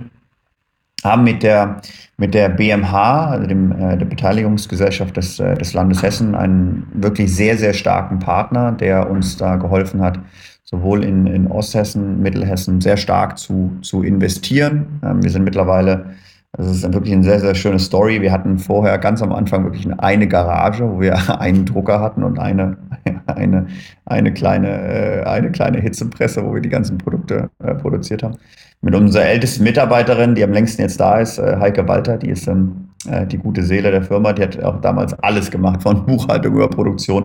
haben 1.03 1.24
mit 1.24 1.44
der, 1.44 1.82
mit 2.17 2.34
der 2.34 2.50
BMH, 2.50 3.27
also 3.27 3.48
dem, 3.48 3.72
äh, 3.72 3.98
der 3.98 4.05
Beteiligungsgesellschaft 4.05 5.15
des, 5.15 5.39
äh, 5.39 5.55
des 5.55 5.74
Landes 5.74 6.01
Hessen, 6.01 6.36
einen 6.36 6.88
wirklich 6.94 7.34
sehr, 7.34 7.58
sehr 7.58 7.74
starken 7.74 8.20
Partner, 8.20 8.72
der 8.72 9.10
uns 9.10 9.38
da 9.38 9.55
geholfen 9.58 10.01
hat, 10.01 10.20
sowohl 10.63 11.03
in, 11.03 11.27
in 11.27 11.48
Osthessen, 11.48 12.22
Mittelhessen 12.22 12.82
sehr 12.82 12.98
stark 12.98 13.38
zu, 13.38 13.77
zu 13.82 14.03
investieren. 14.03 15.00
Ähm, 15.03 15.22
wir 15.24 15.29
sind 15.29 15.44
mittlerweile 15.44 16.15
das 16.58 16.68
ist 16.68 16.94
wirklich 16.94 17.14
eine 17.14 17.24
sehr, 17.24 17.40
sehr 17.40 17.56
schöne 17.56 17.80
Story. 17.80 18.22
Wir 18.22 18.32
hatten 18.32 18.58
vorher 18.60 18.98
ganz 18.98 19.22
am 19.22 19.34
Anfang 19.34 19.66
wirklich 19.66 19.88
eine 20.00 20.28
Garage, 20.28 20.90
wo 20.90 21.02
wir 21.02 21.40
einen 21.40 21.66
Drucker 21.66 22.00
hatten 22.00 22.24
und 22.24 22.40
eine, 22.40 22.78
eine, 23.26 23.68
eine, 24.06 24.34
kleine, 24.34 24.68
äh, 24.70 25.24
eine 25.24 25.52
kleine 25.52 25.80
Hitzepresse, 25.80 26.46
wo 26.46 26.54
wir 26.54 26.62
die 26.62 26.70
ganzen 26.70 26.98
Produkte 26.98 27.50
äh, 27.64 27.76
produziert 27.76 28.24
haben. 28.24 28.38
Mit 28.82 28.96
unserer 28.96 29.26
ältesten 29.26 29.64
Mitarbeiterin, 29.64 30.36
die 30.36 30.44
am 30.44 30.54
längsten 30.54 30.82
jetzt 30.82 31.00
da 31.00 31.20
ist, 31.20 31.40
äh, 31.40 31.58
Heike 31.60 31.88
Walter, 31.88 32.18
die 32.18 32.30
ist 32.30 32.48
ähm, 32.48 32.72
äh, 32.78 32.85
die 33.06 33.38
gute 33.38 33.64
Seele 33.64 33.92
der 33.92 34.04
Firma, 34.04 34.34
die 34.34 34.44
hat 34.44 34.62
auch 34.64 34.82
damals 34.82 35.14
alles 35.20 35.52
gemacht, 35.52 35.84
von 35.84 36.06
Buchhaltung 36.06 36.56
über 36.56 36.70
Produktion 36.70 37.24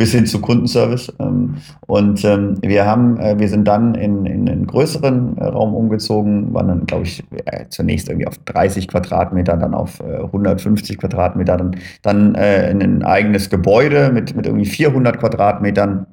bis 0.00 0.12
hin 0.12 0.24
zu 0.24 0.40
Kundenservice. 0.40 1.12
Ähm, 1.18 1.56
und 1.86 2.24
ähm, 2.24 2.56
wir 2.62 2.86
haben, 2.86 3.20
äh, 3.20 3.38
wir 3.38 3.50
sind 3.50 3.68
dann 3.68 3.94
in, 3.94 4.24
in 4.24 4.48
einen 4.48 4.66
größeren 4.66 5.36
äh, 5.36 5.44
Raum 5.44 5.74
umgezogen, 5.74 6.54
waren 6.54 6.68
dann, 6.68 6.86
glaube 6.86 7.04
ich, 7.04 7.22
zunächst 7.68 8.08
irgendwie 8.08 8.26
auf 8.26 8.38
30 8.46 8.88
Quadratmeter, 8.88 9.58
dann 9.58 9.74
auf 9.74 10.00
150 10.00 10.96
Quadratmeter, 10.96 11.58
dann, 11.58 11.76
dann 12.02 12.34
in 12.34 12.82
ein 12.82 13.02
eigenes 13.02 13.50
Gebäude 13.50 14.10
mit, 14.12 14.34
mit 14.34 14.46
irgendwie 14.46 14.66
400 14.66 15.18
Quadratmetern 15.18 16.06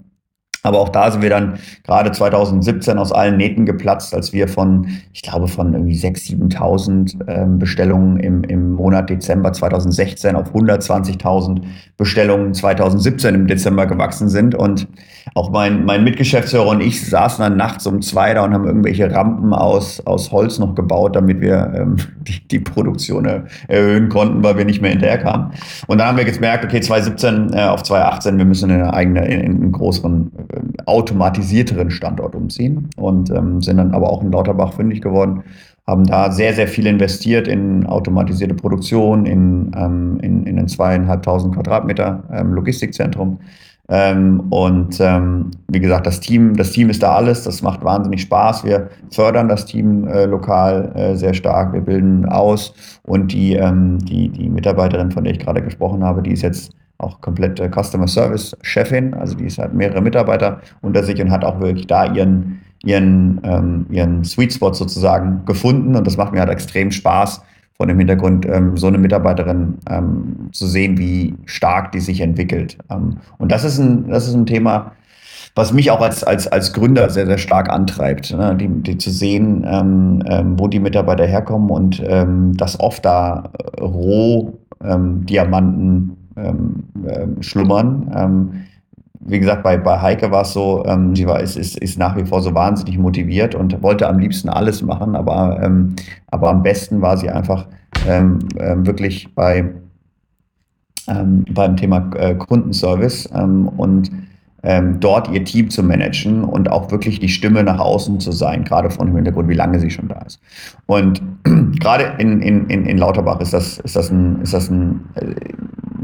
aber 0.64 0.80
auch 0.80 0.90
da 0.90 1.12
sind 1.12 1.22
wir 1.22 1.30
dann 1.30 1.60
gerade 1.84 2.12
2017 2.12 2.98
aus 2.98 3.12
allen 3.12 3.38
Nähten 3.38 3.66
geplatzt, 3.66 4.14
als 4.14 4.34
wir 4.34 4.48
von, 4.48 4.88
ich 5.14 5.22
glaube, 5.22 5.48
von 5.48 5.74
irgendwie 5.74 5.96
6.000, 5.96 6.58
7.000 6.58 7.28
ähm, 7.28 7.60
Bestellungen 7.60 8.18
im, 8.20 8.44
im 8.44 8.74
Monat 8.74 9.10
Dezember 9.10 9.54
2016 9.54 10.36
auf 10.36 10.54
120.000 10.54 11.62
Bestellungen 11.98 12.54
2017 12.54 13.36
im 13.36 13.48
Dezember 13.48 13.86
gewachsen 13.86 14.30
sind. 14.30 14.56
Und 14.56 14.88
auch 15.36 15.52
mein, 15.52 15.86
mein 15.86 16.04
Mitgeschäftsführer 16.04 16.68
und 16.68 16.82
ich 16.82 17.08
saßen 17.08 17.44
dann 17.44 17.58
nachts 17.58 17.86
um 17.86 18.02
zwei 18.02 18.34
da 18.34 18.44
und 18.44 18.54
haben 18.54 18.66
irgendwelche 18.66 19.12
Rampen 19.12 19.54
aus, 19.54 20.06
aus 20.06 20.32
Holz 20.32 20.60
noch 20.60 20.76
gebaut, 20.76 21.16
damit 21.16 21.42
wir 21.42 21.74
ähm, 21.76 21.98
die, 22.28 22.48
die 22.48 22.60
Produktion 22.60 23.28
erhöhen 23.68 24.10
konnten, 24.10 24.44
weil 24.44 24.58
wir 24.58 24.66
nicht 24.66 24.82
mehr 24.82 24.92
hinterherkamen. 24.92 25.52
Und 25.88 26.00
dann 26.00 26.08
haben 26.08 26.18
wir 26.18 26.26
gemerkt, 26.26 26.66
okay, 26.66 26.82
2017 26.82 27.54
äh, 27.54 27.64
auf 27.64 27.84
2018, 27.84 28.38
wir 28.38 28.46
müssen 28.46 28.70
in 28.70 28.82
eine 28.82 28.94
eigene, 28.94 29.26
in, 29.28 29.40
in 29.40 29.56
einen 29.62 29.72
größeren, 29.72 30.32
automatisierteren 30.86 31.90
Standort 31.92 32.36
umziehen 32.36 32.90
und 32.98 33.30
ähm, 33.30 33.62
sind 33.62 33.78
dann 33.78 33.94
aber 33.94 34.10
auch 34.10 34.22
in 34.22 34.32
Lauterbach 34.32 34.74
fündig 34.74 35.02
geworden 35.02 35.44
haben 35.86 36.04
da 36.04 36.34
sehr, 36.34 36.54
sehr 36.54 36.68
viel 36.68 36.86
investiert 36.86 37.48
in 37.48 37.86
automatisierte 37.86 38.54
Produktion, 38.54 39.26
in, 39.26 39.72
ähm, 39.74 40.20
in, 40.22 40.46
in 40.46 40.60
ein 40.60 40.68
zweieinhalbtausend 40.68 41.56
Quadratmeter 41.56 42.24
ähm, 42.30 42.52
Logistikzentrum, 42.52 43.40
ähm, 43.90 44.42
und 44.50 45.00
ähm, 45.00 45.52
wie 45.70 45.80
gesagt, 45.80 46.06
das 46.08 46.20
Team, 46.20 46.58
das 46.58 46.72
Team 46.72 46.90
ist 46.90 47.02
da 47.04 47.16
alles, 47.16 47.44
das 47.44 47.62
macht 47.62 47.84
wahnsinnig 47.84 48.22
Spaß. 48.22 48.66
Wir 48.66 48.90
fördern 49.12 49.48
das 49.48 49.66
Team 49.66 50.06
äh, 50.08 50.26
lokal 50.26 50.92
äh, 50.96 51.16
sehr 51.16 51.34
stark, 51.34 51.72
wir 51.72 51.82
bilden 51.82 52.26
aus 52.26 52.74
und 53.04 53.32
die, 53.32 53.54
ähm, 53.54 54.00
die, 54.00 54.28
die 54.28 54.50
Mitarbeiterin, 54.50 55.12
von 55.12 55.24
der 55.24 55.34
ich 55.34 55.40
gerade 55.40 55.62
gesprochen 55.62 56.04
habe, 56.04 56.22
die 56.22 56.32
ist 56.32 56.42
jetzt 56.42 56.74
auch 56.98 57.22
komplett 57.22 57.60
äh, 57.60 57.70
Customer 57.70 58.08
Service 58.08 58.56
Chefin, 58.62 59.14
also 59.14 59.36
die 59.36 59.46
ist, 59.46 59.58
hat 59.58 59.74
mehrere 59.74 60.02
Mitarbeiter 60.02 60.62
unter 60.82 61.04
sich 61.04 61.22
und 61.22 61.32
hat 61.32 61.44
auch 61.44 61.60
wirklich 61.60 61.88
da 61.88 62.12
ihren, 62.12 62.62
ihren, 62.84 63.42
ähm, 63.44 63.86
ihren 63.90 64.24
Sweet 64.24 64.54
Spot 64.54 64.74
sozusagen 64.74 65.46
gefunden 65.46 65.96
und 65.96 66.08
das 66.08 66.18
macht 66.18 66.34
mir 66.34 66.40
halt 66.40 66.50
extrem 66.50 66.92
Spaß, 66.92 67.42
vor 67.78 67.86
dem 67.86 68.00
Hintergrund, 68.00 68.48
ähm, 68.48 68.76
so 68.76 68.88
eine 68.88 68.98
Mitarbeiterin 68.98 69.76
ähm, 69.90 70.50
zu 70.52 70.66
sehen, 70.66 70.98
wie 70.98 71.36
stark 71.46 71.92
die 71.92 72.00
sich 72.00 72.22
entwickelt. 72.22 72.80
Ähm, 72.90 73.18
und 73.38 73.52
das 73.52 73.64
ist 73.64 73.78
ein, 73.78 74.10
das 74.10 74.28
ist 74.28 74.34
ein 74.34 74.48
Thema, 74.48 74.94
was 75.54 75.74
mich 75.74 75.92
auch 75.92 76.02
als, 76.02 76.24
als, 76.24 76.48
als 76.48 76.74
Gründer 76.74 77.12
sehr, 77.12 77.28
sehr 77.28 77.38
stark 77.38 77.70
antreibt, 77.70 78.36
ne? 78.36 78.56
die, 78.56 78.68
die 78.68 78.98
zu 78.98 79.12
sehen, 79.12 79.64
ähm, 79.68 80.24
ähm, 80.28 80.60
wo 80.60 80.68
die 80.68 80.80
Mitarbeiter 80.80 81.26
herkommen 81.26 81.70
und 81.70 82.02
ähm, 82.06 82.58
dass 82.58 82.80
oft 82.80 83.06
da 83.06 83.52
äh, 83.80 83.82
Rohdiamanten 83.82 86.18
schlummern 87.42 88.66
wie 89.28 89.40
gesagt, 89.40 89.64
bei, 89.64 89.78
bei 89.78 90.00
Heike 90.00 90.32
war 90.32 90.44
es 90.44 90.54
so, 90.54 90.84
ähm, 90.86 91.16
sie 91.16 91.28
war, 91.28 91.42
ist, 91.42 91.58
ist, 91.58 91.78
ist 91.80 92.00
nach 92.00 92.16
wie 92.16 92.26
vor 92.26 92.42
so 92.42 92.54
wahnsinnig 92.54 92.98
motiviert 92.98 93.56
und 93.56 93.82
wollte 93.84 94.08
am 94.08 94.20
liebsten 94.20 94.50
alles 94.50 94.82
machen, 94.82 95.16
aber, 95.16 95.60
ähm, 95.62 95.96
aber 96.28 96.50
am 96.50 96.64
besten 96.64 97.02
war 97.02 97.18
sie 97.18 97.30
einfach 97.30 97.68
ähm, 98.08 98.40
ähm 98.58 98.86
wirklich 98.88 99.34
bei, 99.36 99.66
ähm, 101.08 101.46
beim 101.50 101.76
Thema 101.76 102.10
äh, 102.16 102.36
Kundenservice 102.36 103.30
ähm, 103.34 103.68
und 103.68 104.12
ähm, 104.64 105.00
dort 105.00 105.30
ihr 105.30 105.44
Team 105.44 105.70
zu 105.70 105.84
managen 105.84 106.44
und 106.44 106.70
auch 106.72 106.90
wirklich 106.92 107.20
die 107.20 107.30
Stimme 107.30 107.64
nach 107.64 107.80
außen 107.80 108.20
zu 108.20 108.32
sein, 108.32 108.64
gerade 108.64 108.90
von 108.90 109.08
dem 109.08 109.16
Hintergrund, 109.16 109.50
wie 109.50 109.54
lange 109.54 109.80
sie 109.80 109.90
schon 109.90 110.08
da 110.08 110.20
ist. 110.22 110.40
Und 110.86 111.22
gerade 111.80 112.14
in, 112.18 112.42
in, 112.42 112.68
in, 112.68 112.86
in 112.86 112.98
Lauterbach 112.98 113.40
ist 113.40 113.54
das, 113.54 113.80
ist 113.80 113.96
das 113.96 114.10
ein, 114.10 114.42
ist 114.42 114.54
das 114.54 114.70
ein 114.70 115.02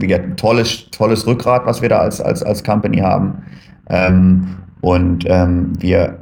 äh, 0.02 0.08
gesagt, 0.08 0.40
tolles, 0.40 0.90
tolles 0.92 1.26
Rückgrat, 1.28 1.66
was 1.66 1.82
wir 1.82 1.90
da 1.90 2.00
als, 2.00 2.22
als, 2.22 2.44
als 2.44 2.64
Company 2.64 2.98
haben. 2.98 3.44
Ähm, 3.90 4.58
und 4.82 5.26
ähm, 5.28 5.74
wir 5.80 6.20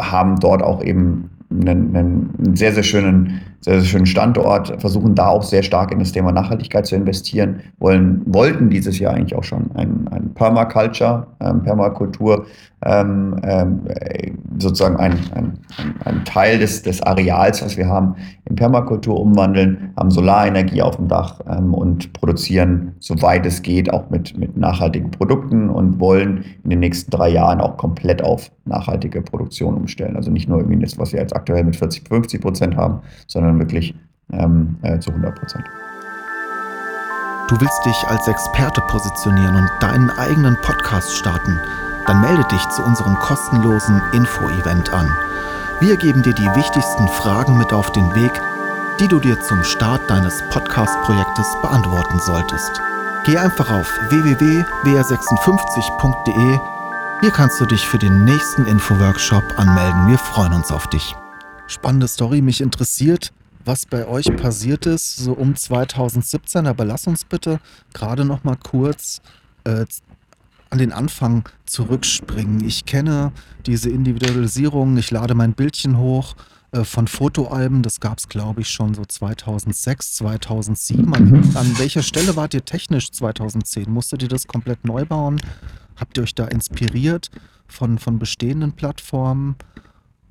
haben 0.00 0.38
dort 0.40 0.62
auch 0.62 0.82
eben 0.82 1.30
einen, 1.50 1.96
einen 1.96 2.56
sehr, 2.56 2.72
sehr 2.72 2.82
schönen 2.82 3.40
sehr, 3.64 3.80
sehr 3.80 3.88
schönen 3.88 4.06
Standort, 4.06 4.78
versuchen 4.78 5.14
da 5.14 5.28
auch 5.28 5.42
sehr 5.42 5.62
stark 5.62 5.90
in 5.90 5.98
das 5.98 6.12
Thema 6.12 6.32
Nachhaltigkeit 6.32 6.84
zu 6.84 6.96
investieren, 6.96 7.60
wollen, 7.78 8.20
wollten 8.26 8.68
dieses 8.68 8.98
Jahr 8.98 9.14
eigentlich 9.14 9.34
auch 9.34 9.42
schon 9.42 9.70
ein, 9.74 10.06
ein 10.10 10.34
Permaculture, 10.34 11.26
ähm, 11.40 11.62
Permakultur, 11.62 12.44
ähm, 12.84 13.36
ähm, 13.42 13.80
sozusagen 14.58 14.96
ein, 14.96 15.18
ein, 15.34 15.58
ein, 16.04 16.24
Teil 16.26 16.58
des, 16.58 16.82
des 16.82 17.00
Areals, 17.00 17.64
was 17.64 17.78
wir 17.78 17.88
haben, 17.88 18.16
in 18.46 18.56
Permakultur 18.56 19.18
umwandeln, 19.18 19.92
haben 19.96 20.10
Solarenergie 20.10 20.82
auf 20.82 20.96
dem 20.96 21.08
Dach 21.08 21.40
ähm, 21.48 21.72
und 21.72 22.12
produzieren, 22.12 22.94
soweit 23.00 23.46
es 23.46 23.62
geht, 23.62 23.92
auch 23.92 24.10
mit, 24.10 24.36
mit 24.36 24.56
nachhaltigen 24.56 25.10
Produkten 25.10 25.70
und 25.70 25.98
wollen 25.98 26.44
in 26.62 26.70
den 26.70 26.80
nächsten 26.80 27.10
drei 27.10 27.30
Jahren 27.30 27.60
auch 27.60 27.76
komplett 27.76 28.22
auf 28.22 28.50
nachhaltige 28.66 29.22
Produktion 29.22 29.74
umstellen. 29.74 30.16
Also 30.16 30.30
nicht 30.30 30.48
nur 30.48 30.58
irgendwie 30.58 30.80
das, 30.80 30.98
was 30.98 31.12
wir 31.12 31.20
jetzt 31.20 31.34
aktuell 31.34 31.64
mit 31.64 31.76
40, 31.76 32.06
50 32.06 32.40
Prozent 32.40 32.76
haben, 32.76 33.00
sondern 33.26 33.58
wirklich 33.58 33.94
ähm, 34.32 34.76
äh, 34.82 34.98
zu 34.98 35.10
100 35.10 35.34
Prozent. 35.38 35.64
Du 37.48 37.60
willst 37.60 37.84
dich 37.84 38.08
als 38.08 38.26
Experte 38.26 38.80
positionieren 38.88 39.56
und 39.56 39.68
deinen 39.80 40.10
eigenen 40.10 40.56
Podcast 40.62 41.14
starten? 41.14 41.60
Dann 42.06 42.20
melde 42.20 42.44
dich 42.50 42.68
zu 42.70 42.82
unserem 42.82 43.14
kostenlosen 43.16 44.00
Info-Event 44.14 44.92
an. 44.92 45.06
Wir 45.80 45.96
geben 45.96 46.22
dir 46.22 46.32
die 46.32 46.54
wichtigsten 46.54 47.08
Fragen 47.08 47.58
mit 47.58 47.72
auf 47.72 47.90
den 47.90 48.14
Weg, 48.14 48.30
die 49.00 49.08
du 49.08 49.18
dir 49.18 49.40
zum 49.40 49.64
Start 49.64 50.08
deines 50.08 50.40
Podcast-Projektes 50.50 51.46
beantworten 51.62 52.20
solltest. 52.20 52.80
Geh 53.26 53.36
einfach 53.36 53.72
auf 53.72 53.92
www.wr56.de. 54.08 56.60
Hier 57.20 57.30
kannst 57.32 57.60
du 57.60 57.66
dich 57.66 57.88
für 57.88 57.98
den 57.98 58.24
nächsten 58.24 58.66
Info-Workshop 58.66 59.58
anmelden. 59.58 60.06
Wir 60.06 60.18
freuen 60.18 60.52
uns 60.52 60.70
auf 60.70 60.86
dich. 60.86 61.16
Spannende 61.66 62.06
Story. 62.06 62.40
Mich 62.40 62.60
interessiert, 62.60 63.32
was 63.64 63.84
bei 63.84 64.06
euch 64.06 64.26
passiert 64.36 64.86
ist, 64.86 65.16
so 65.16 65.32
um 65.32 65.56
2017. 65.56 66.68
Aber 66.68 66.84
lass 66.84 67.08
uns 67.08 67.24
bitte 67.24 67.58
gerade 67.92 68.24
noch 68.24 68.44
mal 68.44 68.56
kurz 68.56 69.20
äh, 69.64 69.86
an 70.74 70.78
den 70.78 70.92
Anfang 70.92 71.48
zurückspringen. 71.66 72.64
Ich 72.66 72.84
kenne 72.84 73.30
diese 73.64 73.90
Individualisierung. 73.90 74.96
Ich 74.96 75.12
lade 75.12 75.36
mein 75.36 75.52
Bildchen 75.52 75.98
hoch 75.98 76.34
äh, 76.72 76.82
von 76.82 77.06
Fotoalben. 77.06 77.82
Das 77.84 78.00
gab 78.00 78.18
es, 78.18 78.28
glaube 78.28 78.62
ich, 78.62 78.70
schon 78.70 78.92
so 78.92 79.04
2006, 79.04 80.16
2007. 80.16 81.14
An, 81.14 81.52
an 81.54 81.78
welcher 81.78 82.02
Stelle 82.02 82.34
wart 82.34 82.54
ihr 82.54 82.64
technisch 82.64 83.12
2010? 83.12 83.88
Musstet 83.88 84.24
ihr 84.24 84.28
das 84.28 84.48
komplett 84.48 84.84
neu 84.84 85.04
bauen? 85.04 85.40
Habt 85.94 86.18
ihr 86.18 86.24
euch 86.24 86.34
da 86.34 86.46
inspiriert 86.46 87.30
von, 87.68 88.00
von 88.00 88.18
bestehenden 88.18 88.72
Plattformen? 88.72 89.54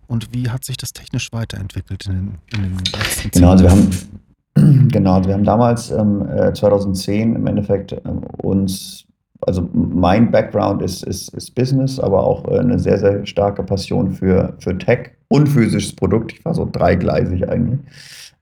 Und 0.07 0.33
wie 0.33 0.49
hat 0.49 0.65
sich 0.65 0.75
das 0.75 0.91
technisch 0.91 1.31
weiterentwickelt 1.31 2.05
in 2.07 2.11
den, 2.11 2.37
in 2.53 2.63
den 2.63 2.77
letzten 2.79 3.31
Genau, 3.31 3.51
also 3.51 3.63
wir 3.63 3.71
haben, 3.71 4.89
genau, 4.89 5.13
also 5.13 5.29
wir 5.29 5.35
haben 5.35 5.45
damals 5.45 5.89
ähm, 5.89 6.27
2010 6.53 7.31
äh, 7.31 7.35
im 7.37 7.47
Endeffekt 7.47 7.93
ähm, 7.93 8.25
uns, 8.43 9.05
also 9.47 9.69
mein 9.73 10.31
Background 10.31 10.81
ist, 10.81 11.03
ist, 11.03 11.33
ist 11.33 11.55
Business, 11.55 11.99
aber 11.99 12.23
auch 12.23 12.47
äh, 12.47 12.59
eine 12.59 12.79
sehr, 12.79 12.97
sehr 12.97 13.25
starke 13.25 13.63
Passion 13.63 14.11
für, 14.11 14.53
für 14.59 14.77
Tech 14.77 15.11
und 15.27 15.47
physisches 15.47 15.95
Produkt. 15.95 16.33
Ich 16.33 16.45
war 16.45 16.53
so 16.53 16.67
dreigleisig 16.71 17.49
eigentlich. 17.49 17.79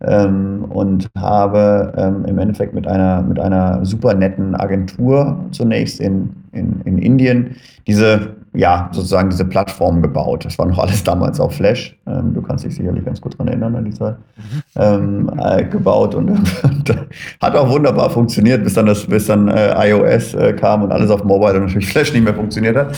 Ähm, 0.03 0.65
und 0.69 1.09
habe 1.17 1.93
ähm, 1.95 2.25
im 2.25 2.39
Endeffekt 2.39 2.73
mit 2.73 2.87
einer, 2.87 3.21
mit 3.21 3.39
einer 3.39 3.85
super 3.85 4.13
netten 4.13 4.55
Agentur 4.55 5.37
zunächst 5.51 5.99
in, 5.99 6.31
in, 6.51 6.81
in 6.85 6.97
Indien 6.97 7.55
diese 7.87 8.35
ja, 8.53 8.89
sozusagen 8.91 9.29
diese 9.29 9.45
Plattform 9.45 10.01
gebaut. 10.01 10.43
Das 10.43 10.59
war 10.59 10.65
noch 10.65 10.77
alles 10.77 11.03
damals 11.03 11.39
auf 11.39 11.55
Flash. 11.55 11.97
Ähm, 12.05 12.33
du 12.33 12.41
kannst 12.41 12.65
dich 12.65 12.75
sicherlich 12.75 13.05
ganz 13.05 13.21
gut 13.21 13.33
daran 13.33 13.47
erinnern 13.47 13.75
an 13.77 13.85
die 13.85 13.93
Zeit. 13.93 14.15
Ähm, 14.75 15.31
äh, 15.41 15.63
gebaut 15.63 16.15
und, 16.15 16.29
und 16.63 16.95
hat 17.41 17.55
auch 17.55 17.69
wunderbar 17.69 18.09
funktioniert, 18.09 18.63
bis 18.63 18.73
dann 18.73 18.87
das, 18.87 19.05
bis 19.05 19.27
dann 19.27 19.47
äh, 19.47 19.89
iOS 19.89 20.33
äh, 20.33 20.53
kam 20.53 20.83
und 20.83 20.91
alles 20.91 21.09
auf 21.09 21.23
Mobile 21.23 21.55
und 21.55 21.67
natürlich 21.67 21.89
Flash 21.89 22.11
nicht 22.11 22.25
mehr 22.25 22.35
funktioniert 22.35 22.75
hat. 22.75 22.97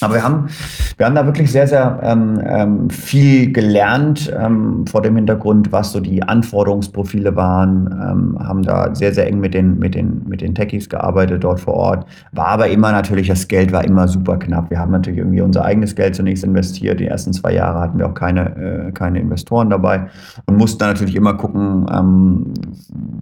Aber 0.00 0.14
wir 0.14 0.22
haben, 0.22 0.48
wir 0.96 1.06
haben 1.06 1.14
da 1.14 1.24
wirklich 1.26 1.50
sehr, 1.50 1.66
sehr 1.66 1.98
ähm, 2.02 2.40
ähm, 2.44 2.90
viel 2.90 3.52
gelernt 3.52 4.32
ähm, 4.38 4.86
vor 4.86 5.02
dem 5.02 5.16
Hintergrund, 5.16 5.72
was 5.72 5.92
so 5.92 6.00
die 6.00 6.22
Anforderungsprofile 6.22 7.34
waren, 7.36 7.86
ähm, 7.92 8.38
haben 8.46 8.62
da 8.62 8.94
sehr, 8.94 9.12
sehr 9.14 9.26
eng 9.26 9.40
mit 9.40 9.54
den, 9.54 9.78
mit, 9.78 9.94
den, 9.94 10.22
mit 10.26 10.40
den 10.40 10.54
Techies 10.54 10.88
gearbeitet 10.88 11.44
dort 11.44 11.60
vor 11.60 11.74
Ort. 11.74 12.06
War 12.32 12.48
aber 12.48 12.68
immer 12.68 12.92
natürlich, 12.92 13.28
das 13.28 13.48
Geld 13.48 13.72
war 13.72 13.84
immer 13.84 14.08
super 14.08 14.36
knapp. 14.36 14.70
Wir 14.70 14.78
haben 14.78 14.92
natürlich 14.92 15.18
irgendwie 15.18 15.40
unser 15.40 15.64
eigenes 15.64 15.94
Geld 15.94 16.14
zunächst 16.14 16.44
investiert. 16.44 17.00
Die 17.00 17.06
ersten 17.06 17.32
zwei 17.32 17.52
Jahre 17.52 17.80
hatten 17.80 17.98
wir 17.98 18.06
auch 18.06 18.14
keine, 18.14 18.88
äh, 18.88 18.92
keine 18.92 19.20
Investoren 19.20 19.70
dabei 19.70 20.08
und 20.46 20.56
mussten 20.56 20.78
dann 20.78 20.90
natürlich 20.90 21.16
immer 21.16 21.34
gucken, 21.34 21.86
ähm, 21.92 22.54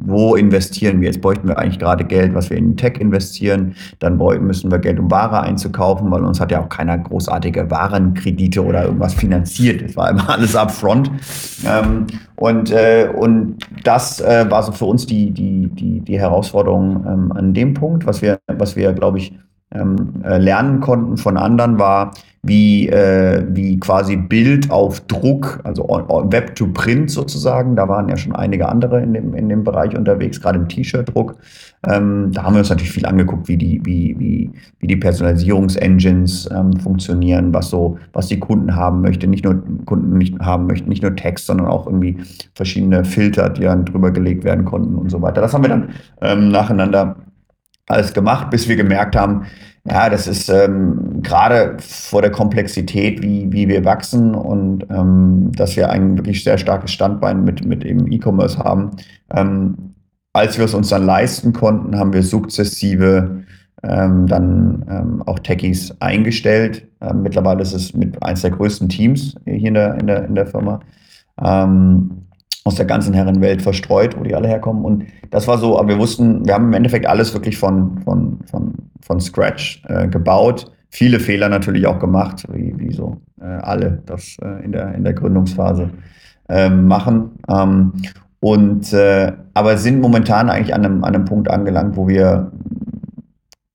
wo 0.00 0.34
investieren 0.34 1.00
wir. 1.00 1.08
Jetzt 1.08 1.20
bräuchten 1.20 1.48
wir 1.48 1.58
eigentlich 1.58 1.78
gerade 1.78 2.04
Geld, 2.04 2.34
was 2.34 2.50
wir 2.50 2.56
in 2.56 2.76
Tech 2.76 2.98
investieren. 2.98 3.74
Dann 3.98 4.16
müssen 4.16 4.70
wir 4.70 4.78
Geld, 4.78 4.98
um 4.98 5.10
Ware 5.10 5.40
einzukaufen, 5.40 6.10
weil 6.10 6.24
uns 6.24 6.40
hat 6.40 6.50
ja 6.50 6.63
auch 6.64 6.68
keiner 6.68 6.98
großartige 6.98 7.70
Warenkredite 7.70 8.64
oder 8.64 8.84
irgendwas 8.84 9.14
finanziert. 9.14 9.82
Es 9.82 9.96
war 9.96 10.10
immer 10.10 10.28
alles 10.34 10.56
upfront. 10.56 11.10
Ähm, 11.66 12.06
und, 12.36 12.70
äh, 12.70 13.08
und 13.14 13.58
das 13.84 14.20
äh, 14.20 14.50
war 14.50 14.62
so 14.62 14.72
für 14.72 14.86
uns 14.86 15.06
die, 15.06 15.30
die, 15.30 15.68
die, 15.68 16.00
die 16.00 16.18
Herausforderung 16.18 17.04
ähm, 17.06 17.32
an 17.32 17.54
dem 17.54 17.74
Punkt, 17.74 18.06
was 18.06 18.22
wir, 18.22 18.38
was 18.48 18.76
wir, 18.76 18.92
glaube 18.92 19.18
ich, 19.18 19.32
ähm, 19.74 20.22
äh, 20.24 20.38
lernen 20.38 20.80
konnten 20.80 21.16
von 21.16 21.36
anderen, 21.36 21.78
war, 21.78 22.12
wie, 22.44 22.88
äh, 22.88 23.42
wie 23.48 23.78
quasi 23.80 24.16
Bild 24.16 24.70
auf 24.70 25.00
Druck, 25.06 25.60
also 25.64 25.84
Web 25.84 26.54
to 26.54 26.66
Print 26.68 27.10
sozusagen. 27.10 27.74
Da 27.74 27.88
waren 27.88 28.08
ja 28.08 28.16
schon 28.16 28.34
einige 28.34 28.68
andere 28.68 29.02
in 29.02 29.14
dem, 29.14 29.34
in 29.34 29.48
dem 29.48 29.64
Bereich 29.64 29.96
unterwegs, 29.96 30.40
gerade 30.40 30.58
im 30.58 30.68
T-Shirt-Druck. 30.68 31.36
Ähm, 31.86 32.30
da 32.32 32.44
haben 32.44 32.54
wir 32.54 32.60
uns 32.60 32.70
natürlich 32.70 32.92
viel 32.92 33.06
angeguckt, 33.06 33.48
wie 33.48 33.56
die, 33.56 33.80
wie, 33.84 34.14
wie, 34.18 34.50
wie 34.78 34.86
die 34.86 34.96
Personalisierungsengines 34.96 36.50
ähm, 36.54 36.74
funktionieren, 36.74 37.52
was 37.52 37.70
so, 37.70 37.98
was 38.12 38.28
die 38.28 38.38
Kunden 38.38 38.74
haben 38.76 39.00
möchte, 39.00 39.26
nicht 39.26 39.44
nur 39.44 39.62
Kunden 39.86 40.18
nicht 40.18 40.38
haben 40.40 40.66
möchten, 40.66 40.88
nicht 40.88 41.02
nur 41.02 41.16
Text, 41.16 41.46
sondern 41.46 41.68
auch 41.68 41.86
irgendwie 41.86 42.18
verschiedene 42.54 43.04
Filter, 43.04 43.48
die 43.48 43.62
dann 43.62 43.84
drüber 43.84 44.10
gelegt 44.10 44.44
werden 44.44 44.64
konnten 44.64 44.96
und 44.96 45.10
so 45.10 45.20
weiter. 45.22 45.40
Das 45.40 45.54
haben 45.54 45.64
wir 45.64 45.70
dann 45.70 45.88
ähm, 46.20 46.50
nacheinander 46.50 47.16
alles 47.86 48.14
gemacht, 48.14 48.50
bis 48.50 48.68
wir 48.68 48.76
gemerkt 48.76 49.16
haben, 49.16 49.46
ja, 49.86 50.08
das 50.08 50.26
ist 50.26 50.48
ähm, 50.48 51.20
gerade 51.22 51.76
vor 51.78 52.22
der 52.22 52.30
Komplexität, 52.30 53.22
wie, 53.22 53.52
wie 53.52 53.68
wir 53.68 53.84
wachsen 53.84 54.34
und 54.34 54.86
ähm, 54.88 55.52
dass 55.52 55.76
wir 55.76 55.90
ein 55.90 56.16
wirklich 56.16 56.42
sehr 56.42 56.56
starkes 56.56 56.90
Standbein 56.90 57.44
mit, 57.44 57.66
mit 57.66 57.84
eben 57.84 58.10
E-Commerce 58.10 58.58
haben. 58.58 58.92
Ähm, 59.34 59.94
als 60.32 60.56
wir 60.56 60.64
es 60.64 60.74
uns 60.74 60.88
dann 60.88 61.04
leisten 61.04 61.52
konnten, 61.52 61.98
haben 61.98 62.14
wir 62.14 62.22
sukzessive 62.22 63.44
ähm, 63.82 64.26
dann 64.26 64.84
ähm, 64.88 65.22
auch 65.26 65.38
Techies 65.38 65.94
eingestellt. 66.00 66.88
Ähm, 67.02 67.22
mittlerweile 67.22 67.60
ist 67.60 67.74
es 67.74 67.92
mit 67.92 68.22
eines 68.22 68.40
der 68.40 68.52
größten 68.52 68.88
Teams 68.88 69.34
hier 69.44 69.68
in 69.68 69.74
der, 69.74 69.94
in 70.00 70.06
der, 70.06 70.24
in 70.24 70.34
der 70.34 70.46
Firma. 70.46 70.80
Ähm, 71.42 72.24
aus 72.64 72.76
der 72.76 72.86
ganzen 72.86 73.12
Herrenwelt 73.12 73.60
verstreut, 73.60 74.18
wo 74.18 74.24
die 74.24 74.34
alle 74.34 74.48
herkommen. 74.48 74.84
Und 74.84 75.04
das 75.30 75.46
war 75.46 75.58
so, 75.58 75.78
aber 75.78 75.88
wir 75.88 75.98
wussten, 75.98 76.46
wir 76.46 76.54
haben 76.54 76.68
im 76.68 76.72
Endeffekt 76.72 77.06
alles 77.06 77.34
wirklich 77.34 77.58
von, 77.58 77.98
von, 77.98 78.38
von, 78.50 78.74
von 79.02 79.20
Scratch 79.20 79.82
äh, 79.88 80.08
gebaut. 80.08 80.72
Viele 80.88 81.20
Fehler 81.20 81.50
natürlich 81.50 81.86
auch 81.86 81.98
gemacht, 81.98 82.44
wie, 82.52 82.74
wie 82.78 82.92
so 82.92 83.20
äh, 83.40 83.44
alle 83.44 84.02
das 84.06 84.36
äh, 84.40 84.64
in, 84.64 84.72
der, 84.72 84.94
in 84.94 85.04
der 85.04 85.12
Gründungsphase 85.12 85.90
ähm, 86.48 86.86
machen. 86.88 87.32
Ähm, 87.48 87.92
und 88.40 88.92
äh, 88.94 89.32
aber 89.52 89.76
sind 89.76 90.00
momentan 90.00 90.48
eigentlich 90.48 90.74
an 90.74 90.84
einem, 90.84 91.04
an 91.04 91.14
einem 91.14 91.24
Punkt 91.26 91.50
angelangt, 91.50 91.96
wo 91.96 92.08
wir 92.08 92.50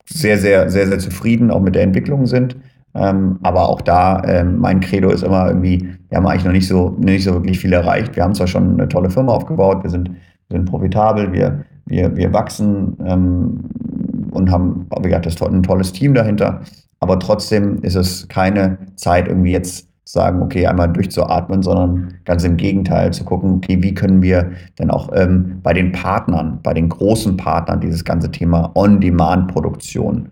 sehr, 0.05 0.39
sehr, 0.39 0.69
sehr, 0.72 0.88
sehr 0.88 1.00
zufrieden 1.00 1.51
auch 1.51 1.62
mit 1.62 1.75
der 1.75 1.84
Entwicklung 1.84 2.25
sind. 2.25 2.55
Ähm, 2.96 3.39
aber 3.43 3.69
auch 3.69 3.81
da, 3.81 4.24
ähm, 4.25 4.60
mein 4.60 4.79
Credo 4.79 5.10
ist 5.10 5.24
immer 5.24 5.48
irgendwie, 5.48 5.88
wir 6.10 6.17
haben 6.17 6.25
eigentlich 6.25 6.46
noch 6.46 6.51
nicht 6.51 6.67
so, 6.67 6.96
nicht 7.00 7.24
so 7.24 7.34
wirklich 7.34 7.60
viel 7.60 7.74
erreicht. 7.74 8.15
Wir 8.15 8.24
haben 8.24 8.34
zwar 8.34 8.48
schon 8.48 8.74
eine 8.74 8.88
tolle 8.88 9.10
Firma 9.10 9.34
aufgebaut, 9.34 9.84
wir 9.84 9.89
sind, 9.89 10.10
wir 10.50 10.58
sind 10.58 10.65
profitabel, 10.65 11.31
wir, 11.31 11.63
wir, 11.86 12.15
wir 12.15 12.34
wachsen 12.34 12.98
ähm, 13.05 13.60
und 14.31 14.51
haben, 14.51 14.88
wie 15.01 15.10
gesagt, 15.10 15.41
ein 15.41 15.63
tolles 15.63 15.93
Team 15.93 16.13
dahinter. 16.13 16.62
Aber 17.00 17.19
trotzdem 17.19 17.81
ist 17.84 17.96
es 17.96 18.27
keine 18.27 18.77
Zeit, 18.96 19.27
irgendwie 19.27 19.51
jetzt 19.51 19.88
zu 20.05 20.13
sagen, 20.13 20.41
okay, 20.41 20.65
einmal 20.65 20.91
durchzuatmen, 20.91 21.62
sondern 21.62 22.15
ganz 22.25 22.43
im 22.43 22.58
Gegenteil 22.58 23.13
zu 23.13 23.24
gucken, 23.24 23.58
okay, 23.58 23.81
wie 23.84 23.93
können 23.93 24.24
wir 24.24 24.51
denn 24.79 24.89
auch 24.89 25.10
ähm, 25.13 25.60
bei 25.62 25.74
den 25.74 25.91
Partnern, 25.91 26.60
bei 26.63 26.74
den 26.74 26.89
großen 26.89 27.38
Partnern 27.38 27.79
dieses 27.79 28.03
ganze 28.03 28.31
Thema 28.31 28.72
On-Demand-Produktion 28.74 30.29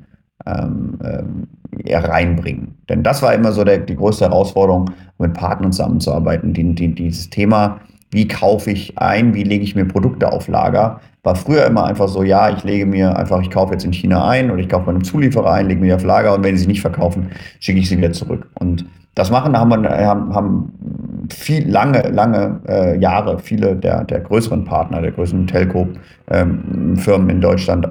ähm, 0.48 0.98
ähm, 1.03 1.48
reinbringen. 1.90 2.75
Denn 2.90 3.03
das 3.03 3.22
war 3.22 3.34
immer 3.34 3.51
so 3.51 3.64
der, 3.64 3.80
die 3.80 3.96
größte 3.96 4.25
Herausforderung, 4.25 4.92
mit 5.20 5.34
Partnern 5.34 5.72
zusammenzuarbeiten. 5.72 6.53
Die, 6.53 6.75
die, 6.75 6.94
dieses 6.94 7.30
Thema, 7.30 7.80
wie 8.12 8.27
kaufe 8.27 8.72
ich 8.72 8.98
ein, 8.98 9.34
wie 9.34 9.44
lege 9.44 9.64
ich 9.64 9.75
mir 9.75 9.86
Produkte 9.86 10.32
auf 10.32 10.48
Lager, 10.48 11.01
war 11.24 11.36
früher 11.36 11.66
immer 11.66 11.86
einfach 11.86 12.08
so, 12.08 12.24
ja, 12.24 12.50
ich 12.50 12.64
lege 12.64 12.86
mir 12.86 13.18
einfach, 13.18 13.42
ich 13.42 13.50
kaufe 13.50 13.74
jetzt 13.74 13.84
in 13.84 13.92
China 13.92 14.27
ein 14.27 14.50
oder 14.50 14.62
ich 14.62 14.70
kaufe 14.70 14.92
bei 14.92 15.00
Zulieferer 15.00 15.51
ein, 15.51 15.68
lege 15.68 15.82
mir 15.82 15.96
auf 15.96 16.03
Lager 16.03 16.34
und 16.34 16.44
wenn 16.44 16.56
sie 16.56 16.68
nicht 16.68 16.82
verkaufen, 16.82 17.32
schicke 17.60 17.80
ich 17.80 17.90
sie 17.90 17.98
wieder 17.98 18.14
zurück. 18.14 18.48
Und 18.60 18.86
das 19.16 19.32
machen 19.32 19.58
haben, 19.58 19.86
haben, 19.86 20.34
haben 20.34 21.27
viel 21.30 21.70
lange, 21.70 22.08
lange 22.10 22.62
äh, 22.70 23.00
Jahre 23.00 23.40
viele 23.40 23.75
der, 23.75 24.03
der 24.06 24.20
größeren 24.22 24.64
Partner, 24.64 25.01
der 25.01 25.12
größeren 25.12 25.48
Telco-Firmen 25.48 26.98
ähm, 27.01 27.30
in 27.30 27.42
Deutschland, 27.42 27.90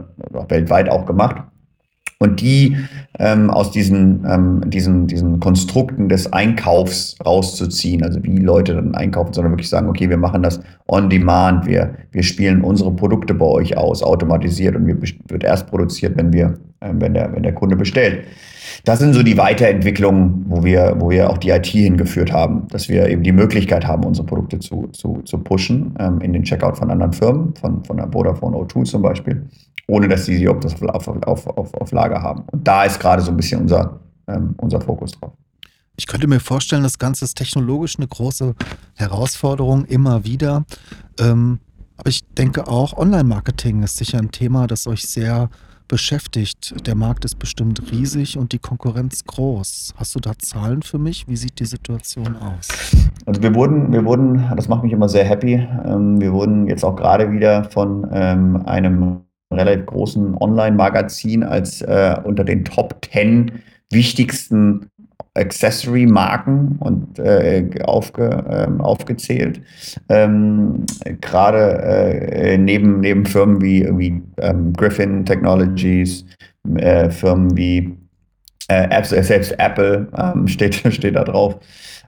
weltweit 0.49 0.89
auch 0.89 1.05
gemacht. 1.05 1.43
Und 2.19 2.41
die 2.41 2.77
ähm, 3.19 3.51
aus 3.51 3.71
diesen, 3.71 4.25
ähm, 4.27 4.63
diesen, 4.67 5.07
diesen 5.07 5.39
Konstrukten 5.39 6.09
des 6.09 6.33
Einkaufs 6.33 7.17
rauszuziehen, 7.25 8.03
also 8.03 8.23
wie 8.23 8.39
Leute 8.39 8.75
dann 8.75 8.95
einkaufen, 8.95 9.35
sondern 9.35 9.53
wirklich 9.53 9.69
sagen, 9.69 9.89
okay, 9.89 10.09
wir 10.09 10.17
machen 10.17 10.43
das 10.43 10.61
on 10.89 11.11
demand, 11.11 11.67
wir, 11.67 11.95
wir 12.13 12.23
spielen 12.23 12.63
unsere 12.63 12.91
Produkte 12.91 13.35
bei 13.35 13.45
euch 13.45 13.77
aus, 13.77 14.03
automatisiert 14.03 14.77
und 14.77 14.87
wir, 14.87 14.97
wird 15.29 15.45
erst 15.45 15.69
produziert, 15.69 16.17
wenn 16.17 16.33
wir, 16.33 16.55
äh, 16.81 16.91
wenn, 16.95 17.13
der, 17.13 17.35
wenn 17.35 17.43
der 17.43 17.53
Kunde 17.53 17.77
bestellt. 17.77 18.25
Das 18.85 18.99
sind 18.99 19.15
so 19.15 19.23
die 19.23 19.37
Weiterentwicklungen, 19.37 20.45
wo 20.49 20.65
wir, 20.65 20.97
wo 20.99 21.11
wir 21.11 21.31
auch 21.31 21.39
die 21.39 21.51
IT 21.51 21.67
hingeführt 21.67 22.33
haben, 22.33 22.67
dass 22.69 22.89
wir 22.89 23.09
eben 23.09 23.23
die 23.23 23.33
Möglichkeit 23.33 23.87
haben, 23.87 24.05
unsere 24.05 24.27
Produkte 24.27 24.59
zu, 24.59 24.89
zu, 24.89 25.23
zu 25.25 25.39
pushen 25.39 25.95
ähm, 25.99 26.21
in 26.21 26.33
den 26.33 26.43
Checkout 26.43 26.77
von 26.77 26.91
anderen 26.91 27.13
Firmen, 27.13 27.55
von, 27.55 27.85
von 27.85 27.97
der 27.97 28.11
Vodafone 28.11 28.57
O2 28.57 28.85
zum 28.85 29.03
Beispiel 29.03 29.47
ohne 29.89 30.09
dass 30.09 30.27
sie 30.27 30.37
sie 30.37 30.49
auf, 30.49 30.65
auf, 30.65 31.09
auf, 31.09 31.47
auf, 31.47 31.75
auf 31.75 31.93
Lager 31.93 32.23
haben. 32.23 32.45
Und 32.51 32.67
da 32.67 32.85
ist 32.85 32.99
gerade 32.99 33.23
so 33.23 33.31
ein 33.31 33.37
bisschen 33.37 33.63
unser, 33.63 34.01
ähm, 34.27 34.55
unser 34.59 34.81
Fokus 34.81 35.13
drauf. 35.13 35.33
Ich 35.97 36.07
könnte 36.07 36.27
mir 36.27 36.41
vorstellen, 36.41 36.83
das 36.83 36.99
Ganze 36.99 37.25
ist 37.25 37.37
technologisch 37.37 37.97
eine 37.97 38.07
große 38.07 38.55
Herausforderung, 38.95 39.85
immer 39.87 40.25
wieder. 40.25 40.65
Ähm, 41.19 41.61
aber 41.97 42.11
ich 42.11 42.27
denke 42.35 42.69
auch, 42.69 42.97
Online-Marketing 42.99 43.83
ist 43.83 43.97
sicher 43.97 44.19
ein 44.19 44.31
Thema, 44.31 44.67
das 44.67 44.87
euch 44.87 45.07
sehr 45.07 45.49
beschäftigt. 45.89 46.87
Der 46.87 46.95
Markt 46.95 47.25
ist 47.25 47.39
bestimmt 47.39 47.91
riesig 47.91 48.39
und 48.39 48.53
die 48.53 48.59
Konkurrenz 48.59 49.25
groß. 49.25 49.95
Hast 49.97 50.15
du 50.15 50.21
da 50.21 50.39
Zahlen 50.39 50.83
für 50.83 50.99
mich? 50.99 51.29
Wie 51.29 51.37
sieht 51.37 51.59
die 51.61 51.65
Situation 51.65 52.37
aus? 52.37 52.69
Also 53.27 53.43
wir 53.43 53.55
wurden, 53.55 53.93
wir 53.93 54.05
wurden, 54.05 54.51
das 54.57 54.69
macht 54.69 54.85
mich 54.85 54.93
immer 54.93 55.09
sehr 55.09 55.25
happy. 55.25 55.55
Ähm, 55.85 56.21
wir 56.21 56.33
wurden 56.33 56.69
jetzt 56.69 56.85
auch 56.85 56.97
gerade 56.97 57.33
wieder 57.33 57.65
von 57.65 58.07
ähm, 58.13 58.65
einem 58.67 59.21
relativ 59.53 59.87
großen 59.87 60.35
Online-Magazin 60.37 61.43
als 61.43 61.83
äh, 61.83 62.17
unter 62.25 62.45
den 62.45 62.65
Top 62.65 63.07
10 63.13 63.53
wichtigsten 63.91 64.91
Accessory-Marken 65.35 66.77
und 66.81 67.19
äh, 67.19 67.69
aufge, 67.85 68.45
ähm, 68.51 68.81
aufgezählt. 68.81 69.61
Ähm, 70.09 70.85
Gerade 71.21 71.79
äh, 71.83 72.59
neben, 72.59 73.01
neben 73.01 73.27
Firmen 73.27 73.61
wie, 73.61 73.87
wie 73.99 74.23
ähm, 74.39 74.73
Griffin 74.73 75.25
Technologies, 75.25 76.25
äh, 76.77 77.11
Firmen 77.11 77.57
wie 77.57 77.97
äh, 78.69 78.89
Apps, 78.91 79.13
äh, 79.13 79.23
selbst 79.23 79.55
Apple 79.59 80.09
ähm, 80.17 80.49
steht, 80.49 80.75
steht 80.93 81.17
da 81.17 81.25
drauf. 81.25 81.57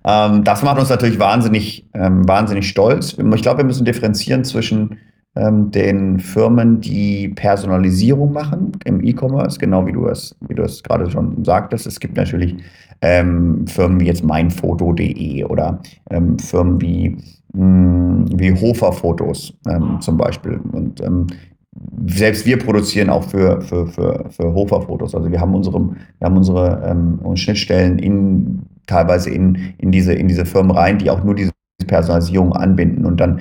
Ähm, 0.05 0.45
das 0.45 0.63
macht 0.63 0.79
uns 0.79 0.89
natürlich 0.89 1.19
wahnsinnig, 1.19 1.87
ähm, 1.95 2.27
wahnsinnig 2.27 2.69
stolz. 2.69 3.17
Ich 3.19 3.43
glaube, 3.43 3.59
wir 3.59 3.65
müssen 3.65 3.85
differenzieren 3.85 4.45
zwischen 4.45 4.99
den 5.37 6.19
Firmen, 6.19 6.81
die 6.81 7.29
Personalisierung 7.29 8.33
machen 8.33 8.73
im 8.85 9.05
E-Commerce, 9.05 9.57
genau 9.59 9.87
wie 9.87 9.93
du 9.93 10.09
es, 10.09 10.35
wie 10.49 10.55
du 10.55 10.65
es 10.65 10.83
gerade 10.83 11.09
schon 11.09 11.45
sagtest. 11.45 11.87
Es 11.87 12.01
gibt 12.01 12.17
natürlich 12.17 12.57
ähm, 13.03 13.67
Firmen 13.67 14.01
wie 14.01 14.07
jetzt 14.07 14.25
meinfoto.de 14.25 15.45
oder 15.45 15.81
ähm, 16.11 16.39
Firmen 16.39 16.81
wie, 16.81 17.17
mh, 17.53 17.61
hm, 17.61 18.27
wie 18.35 18.53
Hofer 18.53 18.93
Fotos 18.93 19.55
ähm, 19.69 20.01
zum 20.01 20.17
Beispiel. 20.17 20.61
Und 20.73 21.01
ähm, 21.03 21.29
selbst 22.07 22.45
wir 22.45 22.59
produzieren 22.59 23.11
auch 23.11 23.25
für, 23.25 23.61
für, 23.61 23.87
für, 23.87 24.25
für 24.31 24.55
Hofer 24.55 24.83
Fotos. 24.83 25.15
Also 25.15 25.31
wir 25.31 25.41
haben 25.41 25.55
unsere, 25.55 25.79
wir 25.79 26.25
haben 26.25 26.37
unsere 26.37 26.83
ähm, 26.85 27.37
Schnittstellen 27.37 27.99
in 27.99 28.63
teilweise 28.87 29.31
in, 29.31 29.75
in, 29.79 29.93
diese, 29.93 30.15
in 30.15 30.29
diese 30.29 30.47
Firmen 30.47 30.73
rein, 30.73 30.99
die 30.99 31.11
auch 31.11 31.23
nur 31.23 31.35
diese 31.35 31.53
Personalisierung 31.87 32.53
anbinden. 32.55 33.05
Und 33.05 33.21
dann 33.21 33.41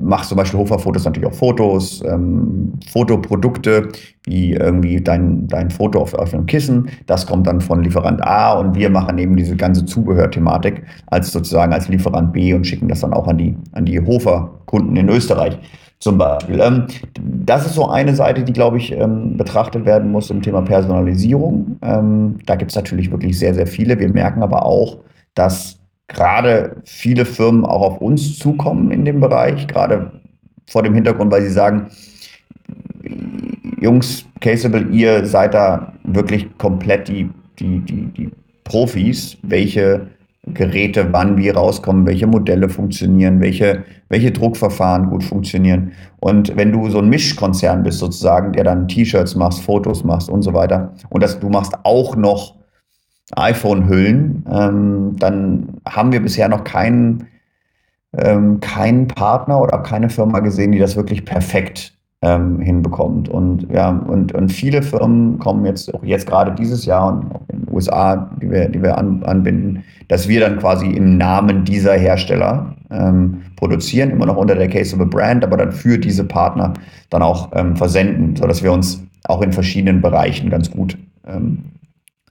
machst 0.00 0.28
zum 0.28 0.36
Beispiel 0.36 0.58
Hofer-Fotos 0.60 1.04
natürlich 1.04 1.28
auch 1.28 1.34
Fotos, 1.34 2.02
ähm, 2.06 2.72
Fotoprodukte, 2.90 3.88
wie 4.24 4.52
irgendwie 4.52 5.00
dein, 5.00 5.46
dein 5.46 5.70
Foto 5.70 6.00
auf, 6.00 6.14
auf 6.14 6.34
einem 6.34 6.46
Kissen. 6.46 6.88
Das 7.06 7.26
kommt 7.26 7.46
dann 7.46 7.60
von 7.60 7.82
Lieferant 7.82 8.22
A 8.24 8.54
und 8.54 8.74
wir 8.74 8.90
machen 8.90 9.18
eben 9.18 9.36
diese 9.36 9.56
ganze 9.56 9.84
Zubehörthematik 9.84 10.82
als 11.06 11.32
sozusagen 11.32 11.72
als 11.72 11.88
Lieferant 11.88 12.32
B 12.32 12.54
und 12.54 12.66
schicken 12.66 12.88
das 12.88 13.00
dann 13.00 13.12
auch 13.12 13.28
an 13.28 13.38
die, 13.38 13.56
an 13.72 13.84
die 13.84 14.00
Hofer-Kunden 14.00 14.96
in 14.96 15.08
Österreich 15.08 15.58
zum 16.00 16.16
Beispiel. 16.16 16.60
Ähm, 16.60 16.86
das 17.22 17.66
ist 17.66 17.74
so 17.74 17.88
eine 17.88 18.14
Seite, 18.14 18.42
die, 18.42 18.52
glaube 18.52 18.78
ich, 18.78 18.92
ähm, 18.92 19.36
betrachtet 19.36 19.84
werden 19.84 20.10
muss 20.10 20.30
im 20.30 20.42
Thema 20.42 20.62
Personalisierung. 20.62 21.78
Ähm, 21.82 22.38
da 22.46 22.56
gibt 22.56 22.70
es 22.70 22.76
natürlich 22.76 23.10
wirklich 23.10 23.38
sehr, 23.38 23.54
sehr 23.54 23.66
viele. 23.66 23.98
Wir 23.98 24.08
merken 24.08 24.42
aber 24.42 24.64
auch, 24.64 24.98
dass 25.34 25.79
gerade 26.10 26.76
viele 26.84 27.24
Firmen 27.24 27.64
auch 27.64 27.82
auf 27.82 28.00
uns 28.00 28.38
zukommen 28.38 28.90
in 28.90 29.04
dem 29.04 29.20
Bereich, 29.20 29.66
gerade 29.66 30.12
vor 30.68 30.82
dem 30.82 30.94
Hintergrund, 30.94 31.32
weil 31.32 31.42
sie 31.42 31.52
sagen, 31.52 31.86
Jungs, 33.80 34.26
Caseable, 34.40 34.86
ihr 34.90 35.24
seid 35.24 35.54
da 35.54 35.92
wirklich 36.04 36.46
komplett 36.58 37.08
die, 37.08 37.30
die, 37.58 37.80
die, 37.80 38.06
die 38.06 38.30
Profis, 38.64 39.38
welche 39.42 40.06
Geräte 40.46 41.08
wann 41.12 41.36
wie 41.36 41.50
rauskommen, 41.50 42.06
welche 42.06 42.26
Modelle 42.26 42.68
funktionieren, 42.68 43.40
welche, 43.40 43.84
welche 44.08 44.30
Druckverfahren 44.30 45.10
gut 45.10 45.22
funktionieren. 45.22 45.92
Und 46.20 46.56
wenn 46.56 46.72
du 46.72 46.88
so 46.88 46.98
ein 46.98 47.08
Mischkonzern 47.08 47.82
bist 47.82 47.98
sozusagen, 47.98 48.52
der 48.52 48.64
dann 48.64 48.88
T-Shirts 48.88 49.34
machst, 49.36 49.60
Fotos 49.60 50.04
machst 50.04 50.28
und 50.28 50.42
so 50.42 50.52
weiter, 50.54 50.92
und 51.10 51.22
dass 51.22 51.38
du 51.38 51.48
machst 51.48 51.74
auch 51.84 52.16
noch 52.16 52.59
iPhone-Hüllen, 53.36 54.44
ähm, 54.50 55.16
dann 55.18 55.80
haben 55.88 56.12
wir 56.12 56.20
bisher 56.20 56.48
noch 56.48 56.64
keinen, 56.64 57.26
ähm, 58.16 58.60
keinen 58.60 59.08
Partner 59.08 59.60
oder 59.60 59.78
keine 59.78 60.10
Firma 60.10 60.40
gesehen, 60.40 60.72
die 60.72 60.78
das 60.78 60.96
wirklich 60.96 61.24
perfekt 61.24 61.94
ähm, 62.22 62.60
hinbekommt. 62.60 63.28
Und 63.28 63.70
ja, 63.72 63.90
und, 63.90 64.32
und 64.34 64.50
viele 64.50 64.82
Firmen 64.82 65.38
kommen 65.38 65.64
jetzt, 65.64 65.92
auch 65.94 66.04
jetzt 66.04 66.26
gerade 66.26 66.52
dieses 66.52 66.84
Jahr 66.84 67.08
und 67.08 67.34
auch 67.34 67.42
in 67.48 67.64
den 67.64 67.74
USA, 67.74 68.30
die 68.42 68.50
wir, 68.50 68.68
die 68.68 68.82
wir 68.82 68.98
an, 68.98 69.22
anbinden, 69.22 69.84
dass 70.08 70.28
wir 70.28 70.40
dann 70.40 70.58
quasi 70.58 70.88
im 70.90 71.16
Namen 71.16 71.64
dieser 71.64 71.94
Hersteller 71.94 72.74
ähm, 72.90 73.42
produzieren, 73.56 74.10
immer 74.10 74.26
noch 74.26 74.36
unter 74.36 74.54
der 74.54 74.68
Case 74.68 74.94
of 74.94 75.00
a 75.00 75.04
Brand, 75.04 75.44
aber 75.44 75.56
dann 75.56 75.72
für 75.72 75.98
diese 75.98 76.24
Partner 76.24 76.74
dann 77.08 77.22
auch 77.22 77.50
ähm, 77.54 77.76
versenden, 77.76 78.36
sodass 78.36 78.62
wir 78.62 78.72
uns 78.72 79.02
auch 79.24 79.40
in 79.42 79.52
verschiedenen 79.52 80.00
Bereichen 80.00 80.50
ganz 80.50 80.70
gut 80.70 80.98
ähm, 81.26 81.64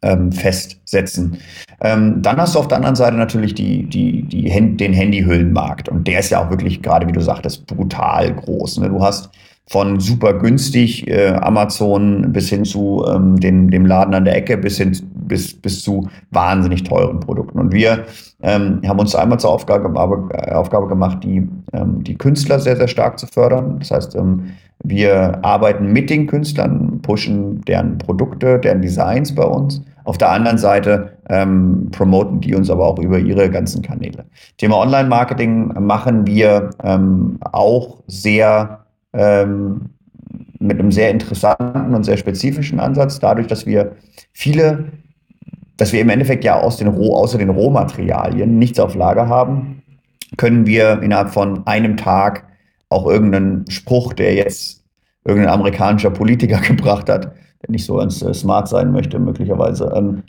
ähm, 0.02 0.32
festsetzen. 0.32 1.38
Ähm, 1.82 2.22
dann 2.22 2.38
hast 2.38 2.56
du 2.56 2.60
auf 2.60 2.68
der 2.68 2.78
anderen 2.78 2.96
Seite 2.96 3.18
natürlich 3.18 3.54
die, 3.54 3.84
die, 3.84 4.24
die, 4.24 4.78
den 4.78 4.94
Handyhüllenmarkt 4.94 5.90
und 5.90 6.08
der 6.08 6.20
ist 6.20 6.30
ja 6.30 6.44
auch 6.44 6.50
wirklich, 6.50 6.82
gerade 6.82 7.08
wie 7.08 7.12
du 7.12 7.22
sagtest, 7.22 7.68
brutal 7.68 8.34
groß. 8.34 8.80
Ne? 8.80 8.90
Du 8.90 9.04
hast 9.04 9.30
von 9.70 10.00
super 10.00 10.34
günstig 10.34 11.08
äh, 11.08 11.28
Amazon 11.28 12.34
bis 12.34 12.50
hin 12.50 12.66
zu 12.66 13.06
ähm, 13.08 13.40
den, 13.40 13.70
dem 13.70 13.86
Laden 13.86 14.16
an 14.16 14.26
der 14.26 14.36
Ecke 14.36 14.58
bis 14.58 14.78
hin 14.78 14.98
bis, 15.30 15.54
bis 15.54 15.84
zu 15.84 16.10
wahnsinnig 16.32 16.84
teuren 16.84 17.20
Produkten. 17.20 17.60
Und 17.60 17.72
wir 17.72 18.06
ähm, 18.42 18.82
haben 18.86 19.00
uns 19.00 19.16
einmal 19.16 19.40
zur 19.40 19.52
Aufgabe, 19.52 19.88
äh, 20.34 20.52
Aufgabe 20.54 20.88
gemacht, 20.88 21.20
die, 21.24 21.48
ähm, 21.72 22.04
die 22.04 22.18
Künstler 22.18 22.60
sehr, 22.60 22.76
sehr 22.76 22.88
stark 22.88 23.20
zu 23.20 23.28
fördern. 23.28 23.78
Das 23.80 23.92
heißt, 23.92 24.16
ähm, 24.16 24.52
wir 24.84 25.44
arbeiten 25.44 25.94
mit 25.94 26.10
den 26.10 26.26
Künstlern, 26.26 27.00
pushen 27.02 27.62
deren 27.62 27.98
Produkte, 27.98 28.60
deren 28.60 28.82
Designs 28.82 29.36
bei 29.36 29.44
uns. 29.44 29.82
Auf 30.06 30.18
der 30.18 30.32
anderen 30.32 30.58
Seite 30.58 31.12
ähm, 31.30 31.90
promoten 31.92 32.42
die 32.42 32.56
uns 32.56 32.70
aber 32.72 32.88
auch 32.88 32.98
über 32.98 33.20
ihre 33.20 33.52
ganzen 33.52 33.84
Kanäle. 33.84 34.26
Thema 34.58 34.78
Online-Marketing 34.78 35.74
machen 35.86 36.26
wir 36.26 36.72
ähm, 36.84 37.38
auch 37.52 37.98
sehr 38.08 38.80
ähm, 39.14 39.90
mit 40.60 40.80
einem 40.80 40.92
sehr 40.92 41.10
interessanten 41.10 41.96
und 41.96 42.04
sehr 42.04 42.18
spezifischen 42.18 42.80
Ansatz, 42.80 43.20
dadurch, 43.20 43.48
dass 43.48 43.66
wir 43.66 43.96
viele, 44.34 44.92
dass 45.78 45.94
wir 45.94 46.02
im 46.02 46.10
Endeffekt 46.10 46.44
ja 46.44 46.60
aus 46.60 46.78
den 46.78 46.88
Roh, 46.88 47.16
außer 47.16 47.38
den 47.38 47.50
Rohmaterialien 47.50 48.60
nichts 48.60 48.80
auf 48.80 48.96
Lager 48.96 49.28
haben, 49.28 49.82
können 50.38 50.66
wir 50.66 51.02
innerhalb 51.02 51.30
von 51.30 51.66
einem 51.66 51.98
Tag 51.98 52.46
auch 52.90 53.08
irgendeinen 53.08 53.70
Spruch, 53.70 54.14
der 54.14 54.34
jetzt 54.36 54.84
irgendein 55.26 55.54
amerikanischer 55.54 56.12
Politiker 56.12 56.60
gebracht 56.68 57.10
hat, 57.10 57.26
der 57.62 57.70
nicht 57.70 57.86
so 57.86 57.98
ganz 57.98 58.22
äh, 58.22 58.34
smart 58.34 58.68
sein 58.68 58.92
möchte, 58.92 59.20
möglicherweise, 59.20 59.92
ähm, 59.96 60.24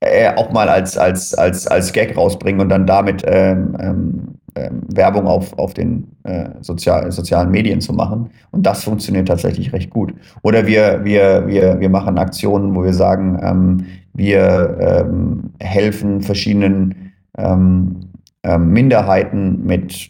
äh, 0.00 0.34
auch 0.36 0.52
mal 0.52 0.68
als, 0.68 0.96
als, 0.96 1.34
als, 1.34 1.66
als 1.66 1.92
Gag 1.92 2.16
rausbringen 2.16 2.60
und 2.60 2.68
dann 2.68 2.86
damit 2.86 3.22
ähm, 3.26 3.76
ähm, 3.80 4.35
ähm, 4.56 4.82
Werbung 4.88 5.26
auf, 5.26 5.56
auf 5.58 5.74
den 5.74 6.06
äh, 6.24 6.48
sozial, 6.62 7.12
sozialen 7.12 7.50
Medien 7.50 7.82
zu 7.82 7.92
machen. 7.92 8.30
Und 8.52 8.64
das 8.64 8.84
funktioniert 8.84 9.28
tatsächlich 9.28 9.72
recht 9.74 9.90
gut. 9.90 10.14
Oder 10.42 10.66
wir, 10.66 11.04
wir, 11.04 11.46
wir, 11.46 11.78
wir 11.78 11.90
machen 11.90 12.16
Aktionen, 12.16 12.74
wo 12.74 12.82
wir 12.82 12.94
sagen, 12.94 13.38
ähm, 13.42 13.84
wir 14.14 14.78
ähm, 14.80 15.50
helfen 15.60 16.22
verschiedenen 16.22 17.12
ähm, 17.36 17.96
ähm, 18.44 18.70
Minderheiten 18.70 19.62
mit 19.66 20.08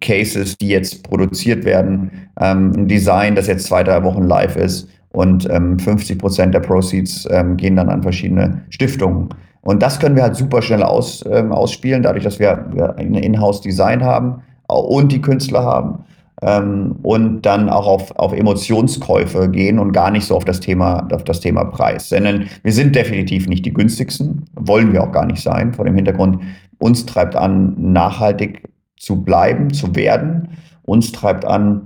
Cases, 0.00 0.56
die 0.58 0.68
jetzt 0.68 1.02
produziert 1.02 1.64
werden, 1.64 2.12
ähm, 2.40 2.72
ein 2.76 2.86
Design, 2.86 3.34
das 3.34 3.48
jetzt 3.48 3.66
zwei, 3.66 3.82
drei 3.82 4.04
Wochen 4.04 4.22
live 4.22 4.56
ist 4.56 4.88
und 5.12 5.42
50 5.42 6.20
Prozent 6.20 6.54
der 6.54 6.60
Proceeds 6.60 7.28
gehen 7.56 7.74
dann 7.74 7.88
an 7.88 8.00
verschiedene 8.00 8.62
Stiftungen. 8.70 9.30
Und 9.62 9.82
das 9.82 10.00
können 10.00 10.16
wir 10.16 10.22
halt 10.22 10.36
super 10.36 10.62
schnell 10.62 10.82
aus, 10.82 11.24
ähm, 11.30 11.52
ausspielen, 11.52 12.02
dadurch, 12.02 12.24
dass 12.24 12.38
wir, 12.38 12.94
eine 12.96 13.22
Inhouse-Design 13.22 14.02
haben 14.02 14.42
und 14.68 15.12
die 15.12 15.20
Künstler 15.20 15.62
haben. 15.64 16.04
Ähm, 16.42 16.96
und 17.02 17.42
dann 17.42 17.68
auch 17.68 17.86
auf, 17.86 18.18
auf 18.18 18.32
Emotionskäufe 18.32 19.50
gehen 19.50 19.78
und 19.78 19.92
gar 19.92 20.10
nicht 20.10 20.24
so 20.24 20.34
auf 20.36 20.46
das 20.46 20.60
Thema, 20.60 21.06
auf 21.12 21.24
das 21.24 21.40
Thema 21.40 21.64
Preis. 21.64 22.08
Denn 22.08 22.46
wir 22.62 22.72
sind 22.72 22.96
definitiv 22.96 23.46
nicht 23.46 23.66
die 23.66 23.74
günstigsten, 23.74 24.46
wollen 24.54 24.92
wir 24.94 25.02
auch 25.02 25.12
gar 25.12 25.26
nicht 25.26 25.42
sein, 25.42 25.74
vor 25.74 25.84
dem 25.84 25.94
Hintergrund, 25.94 26.40
uns 26.78 27.04
treibt 27.04 27.36
an, 27.36 27.74
nachhaltig 27.76 28.70
zu 28.96 29.22
bleiben, 29.22 29.70
zu 29.72 29.94
werden. 29.94 30.48
Uns 30.82 31.12
treibt 31.12 31.44
an, 31.44 31.82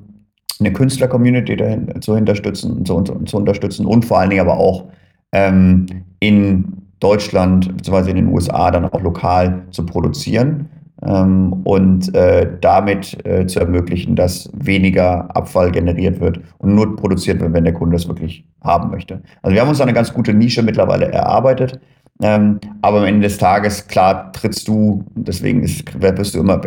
eine 0.61 0.73
Künstler-Community 0.73 1.57
zu, 2.01 2.13
unterstützen, 2.13 2.85
zu, 2.85 3.03
zu, 3.03 3.37
unterstützen 3.37 3.87
und 3.87 4.05
vor 4.05 4.21
allen 4.21 4.31
Dingen 4.31 4.43
aber 4.43 4.57
auch 4.57 4.85
ähm, 5.33 5.87
in 6.21 6.84
Deutschland 7.01 7.77
bzw. 7.77 8.11
in 8.11 8.17
den 8.17 8.29
USA 8.29 8.71
dann 8.71 8.85
auch 8.85 9.01
lokal 9.01 9.63
zu 9.71 9.85
produzieren 9.85 10.69
ähm, 11.03 11.53
und 11.65 12.15
äh, 12.15 12.49
damit 12.61 13.25
äh, 13.27 13.47
zu 13.47 13.61
ermöglichen, 13.61 14.17
dass 14.17 14.51
weniger 14.55 15.35
Abfall 15.37 15.71
generiert 15.71 16.21
wird 16.21 16.41
und 16.59 16.75
nur 16.75 16.97
produziert 16.97 17.41
wird, 17.41 17.53
wenn 17.53 17.65
der 17.65 17.75
Kunde 17.75 17.97
das 17.97 18.09
wirklich 18.09 18.45
haben 18.63 18.91
möchte. 18.91 19.21
Also 19.43 19.55
wir 19.55 19.61
haben 19.61 19.69
uns 19.69 19.81
eine 19.81 19.93
ganz 19.93 20.13
gute 20.13 20.33
Nische 20.33 20.63
mittlerweile 20.63 21.11
erarbeitet. 21.13 21.81
Ähm, 22.23 22.61
aber 22.81 22.99
am 22.99 23.05
Ende 23.05 23.23
des 23.23 23.39
Tages, 23.39 23.87
klar, 23.89 24.33
trittst 24.33 24.69
du, 24.69 25.05
deswegen 25.15 25.63
ist, 25.63 26.01
wirst 26.01 26.35
du 26.35 26.41
immer, 26.41 26.63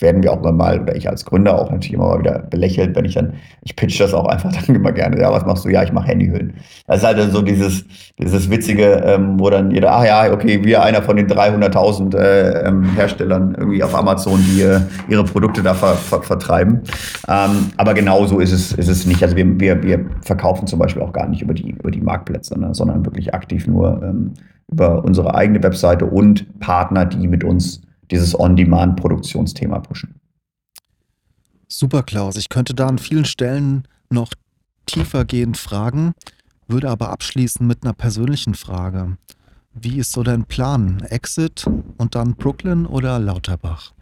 werden 0.00 0.22
wir 0.22 0.32
auch 0.32 0.40
immer 0.40 0.52
mal, 0.52 0.80
oder 0.80 0.96
ich 0.96 1.08
als 1.08 1.24
Gründer 1.24 1.58
auch 1.58 1.70
natürlich 1.70 1.94
immer 1.94 2.08
mal 2.08 2.18
wieder 2.18 2.40
belächelt, 2.40 2.96
wenn 2.96 3.04
ich 3.04 3.14
dann, 3.14 3.34
ich 3.62 3.76
pitch 3.76 4.00
das 4.00 4.12
auch 4.12 4.26
einfach 4.26 4.52
dann 4.66 4.74
immer 4.74 4.92
gerne. 4.92 5.20
Ja, 5.20 5.32
was 5.32 5.44
machst 5.46 5.64
du? 5.64 5.68
Ja, 5.68 5.82
ich 5.82 5.92
mache 5.92 6.08
Handyhüllen. 6.08 6.54
Das 6.86 6.98
ist 6.98 7.04
halt 7.04 7.32
so 7.32 7.42
dieses, 7.42 7.84
dieses 8.18 8.50
Witzige, 8.50 9.02
ähm, 9.04 9.38
wo 9.38 9.50
dann 9.50 9.70
jeder, 9.70 9.92
ach 9.92 10.04
ja, 10.04 10.32
okay, 10.32 10.64
wir 10.64 10.82
einer 10.82 11.02
von 11.02 11.16
den 11.16 11.28
300.000 11.28 12.16
äh, 12.16 12.66
ähm, 12.66 12.84
Herstellern 12.94 13.54
irgendwie 13.56 13.82
auf 13.82 13.94
Amazon, 13.94 14.40
die 14.48 14.62
äh, 14.62 14.80
ihre 15.08 15.24
Produkte 15.24 15.62
da 15.62 15.74
ver, 15.74 15.94
ver, 15.94 16.22
vertreiben. 16.22 16.80
Ähm, 17.28 17.70
aber 17.76 17.94
genau 17.94 18.26
so 18.26 18.40
ist 18.40 18.52
es, 18.52 18.72
ist 18.72 18.88
es 18.88 19.06
nicht. 19.06 19.22
Also 19.22 19.36
wir, 19.36 19.60
wir, 19.60 19.82
wir 19.82 20.04
verkaufen 20.22 20.66
zum 20.66 20.78
Beispiel 20.78 21.02
auch 21.02 21.12
gar 21.12 21.28
nicht 21.28 21.42
über 21.42 21.54
die, 21.54 21.70
über 21.70 21.90
die 21.90 22.00
Marktplätze, 22.00 22.58
ne, 22.58 22.74
sondern 22.74 23.04
wirklich 23.04 23.32
aktiv 23.32 23.66
nur 23.66 24.02
ähm, 24.02 24.32
über 24.70 25.04
unsere 25.04 25.34
eigene 25.34 25.62
Webseite 25.62 26.06
und 26.06 26.58
Partner, 26.58 27.04
die 27.04 27.28
mit 27.28 27.44
uns 27.44 27.82
dieses 28.10 28.38
On-Demand-Produktionsthema 28.38 29.80
pushen. 29.80 30.20
Super, 31.68 32.02
Klaus. 32.02 32.36
Ich 32.36 32.48
könnte 32.48 32.74
da 32.74 32.86
an 32.86 32.98
vielen 32.98 33.24
Stellen 33.24 33.88
noch 34.10 34.32
tiefergehend 34.86 35.56
fragen, 35.56 36.12
würde 36.68 36.90
aber 36.90 37.10
abschließen 37.10 37.66
mit 37.66 37.82
einer 37.82 37.94
persönlichen 37.94 38.54
Frage. 38.54 39.16
Wie 39.72 39.98
ist 39.98 40.12
so 40.12 40.22
dein 40.22 40.44
Plan? 40.44 41.00
Exit 41.10 41.66
und 41.96 42.14
dann 42.14 42.36
Brooklyn 42.36 42.86
oder 42.86 43.18
Lauterbach? 43.18 43.92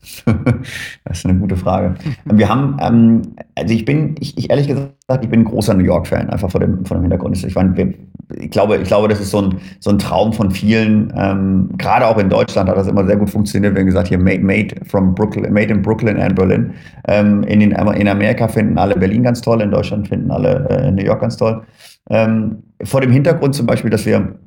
das 1.04 1.18
ist 1.18 1.26
eine 1.26 1.38
gute 1.38 1.56
Frage. 1.56 1.94
Wir 2.24 2.48
haben, 2.48 2.76
ähm, 2.80 3.22
also 3.54 3.74
ich 3.74 3.84
bin, 3.84 4.14
ich, 4.18 4.36
ich, 4.38 4.48
ehrlich 4.48 4.66
gesagt, 4.66 4.94
ich 5.22 5.28
bin 5.28 5.40
ein 5.40 5.44
großer 5.44 5.74
New 5.74 5.84
York-Fan, 5.84 6.30
einfach 6.30 6.50
vor 6.50 6.60
dem, 6.60 6.84
vor 6.86 6.96
dem 6.96 7.02
Hintergrund. 7.02 7.42
Ich, 7.44 7.54
meine, 7.54 7.94
ich, 8.38 8.50
glaube, 8.50 8.78
ich 8.78 8.88
glaube, 8.88 9.08
das 9.08 9.20
ist 9.20 9.30
so 9.30 9.42
ein, 9.42 9.58
so 9.78 9.90
ein 9.90 9.98
Traum 9.98 10.32
von 10.32 10.50
vielen. 10.50 11.12
Ähm, 11.16 11.68
gerade 11.76 12.06
auch 12.06 12.16
in 12.16 12.30
Deutschland 12.30 12.70
hat 12.70 12.78
das 12.78 12.86
immer 12.86 13.04
sehr 13.04 13.16
gut 13.16 13.28
funktioniert, 13.28 13.74
wenn 13.74 13.86
gesagt 13.86 14.08
hier 14.08 14.18
made, 14.18 14.40
made 14.40 14.74
from 14.86 15.14
Brooklyn, 15.14 15.52
made 15.52 15.72
in 15.72 15.82
Brooklyn 15.82 16.18
and 16.18 16.34
Berlin. 16.34 16.72
Ähm, 17.06 17.42
in, 17.42 17.60
den, 17.60 17.72
in 17.72 18.08
Amerika 18.08 18.48
finden 18.48 18.78
alle 18.78 18.96
Berlin 18.96 19.22
ganz 19.22 19.42
toll, 19.42 19.60
in 19.60 19.70
Deutschland 19.70 20.08
finden 20.08 20.30
alle 20.30 20.66
äh, 20.70 20.90
New 20.90 21.04
York 21.04 21.20
ganz 21.20 21.36
toll. 21.36 21.62
Ähm, 22.08 22.62
vor 22.84 23.02
dem 23.02 23.12
Hintergrund 23.12 23.54
zum 23.54 23.66
Beispiel, 23.66 23.90
dass 23.90 24.06
wir 24.06 24.38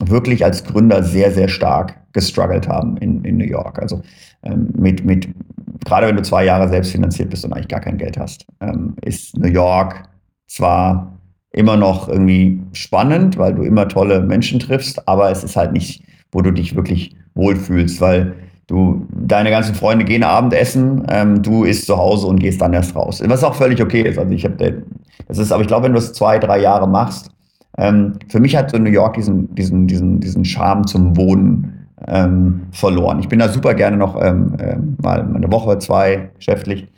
wirklich 0.00 0.44
als 0.44 0.64
Gründer 0.64 1.02
sehr, 1.02 1.30
sehr 1.32 1.48
stark 1.48 2.01
gestruggelt 2.12 2.68
haben 2.68 2.96
in, 2.98 3.24
in 3.24 3.36
New 3.38 3.46
York. 3.46 3.78
Also 3.80 4.02
ähm, 4.42 4.68
mit, 4.76 5.04
mit, 5.04 5.28
gerade 5.84 6.06
wenn 6.06 6.16
du 6.16 6.22
zwei 6.22 6.44
Jahre 6.44 6.68
selbst 6.68 6.92
finanziert 6.92 7.30
bist 7.30 7.44
und 7.44 7.52
eigentlich 7.52 7.68
gar 7.68 7.80
kein 7.80 7.98
Geld 7.98 8.18
hast, 8.18 8.46
ähm, 8.60 8.94
ist 9.02 9.36
New 9.38 9.48
York 9.48 10.02
zwar 10.46 11.18
immer 11.52 11.76
noch 11.76 12.08
irgendwie 12.08 12.60
spannend, 12.72 13.36
weil 13.38 13.54
du 13.54 13.62
immer 13.62 13.88
tolle 13.88 14.20
Menschen 14.20 14.58
triffst, 14.58 15.06
aber 15.06 15.30
es 15.30 15.44
ist 15.44 15.56
halt 15.56 15.72
nicht, 15.72 16.02
wo 16.30 16.40
du 16.40 16.50
dich 16.50 16.74
wirklich 16.74 17.14
wohlfühlst, 17.34 18.00
weil 18.00 18.34
du, 18.66 19.06
deine 19.10 19.50
ganzen 19.50 19.74
Freunde 19.74 20.04
gehen 20.04 20.24
Abendessen, 20.24 21.04
ähm, 21.08 21.42
du 21.42 21.64
isst 21.64 21.86
zu 21.86 21.96
Hause 21.96 22.26
und 22.26 22.40
gehst 22.40 22.60
dann 22.60 22.72
erst 22.72 22.96
raus. 22.96 23.22
Was 23.26 23.44
auch 23.44 23.54
völlig 23.54 23.82
okay 23.82 24.02
ist. 24.02 24.18
Also 24.18 24.32
ich 24.32 24.44
habe, 24.44 24.82
das 25.28 25.38
ist, 25.38 25.52
aber 25.52 25.62
ich 25.62 25.68
glaube, 25.68 25.84
wenn 25.84 25.92
du 25.92 25.98
es 25.98 26.12
zwei, 26.12 26.38
drei 26.38 26.60
Jahre 26.60 26.88
machst, 26.88 27.30
ähm, 27.78 28.14
für 28.28 28.40
mich 28.40 28.56
hat 28.56 28.70
so 28.70 28.78
New 28.78 28.90
York 28.90 29.14
diesen, 29.14 29.54
diesen, 29.54 29.86
diesen, 29.86 30.20
diesen 30.20 30.44
Charme 30.44 30.86
zum 30.86 31.16
Wohnen 31.16 31.81
ähm, 32.06 32.62
verloren. 32.72 33.20
Ich 33.20 33.28
bin 33.28 33.38
da 33.38 33.48
super 33.48 33.74
gerne 33.74 33.96
noch 33.96 34.20
ähm, 34.20 34.54
äh, 34.58 34.76
mal 35.02 35.20
eine 35.20 35.50
Woche, 35.50 35.78
zwei 35.78 36.30
geschäftlich, 36.36 36.88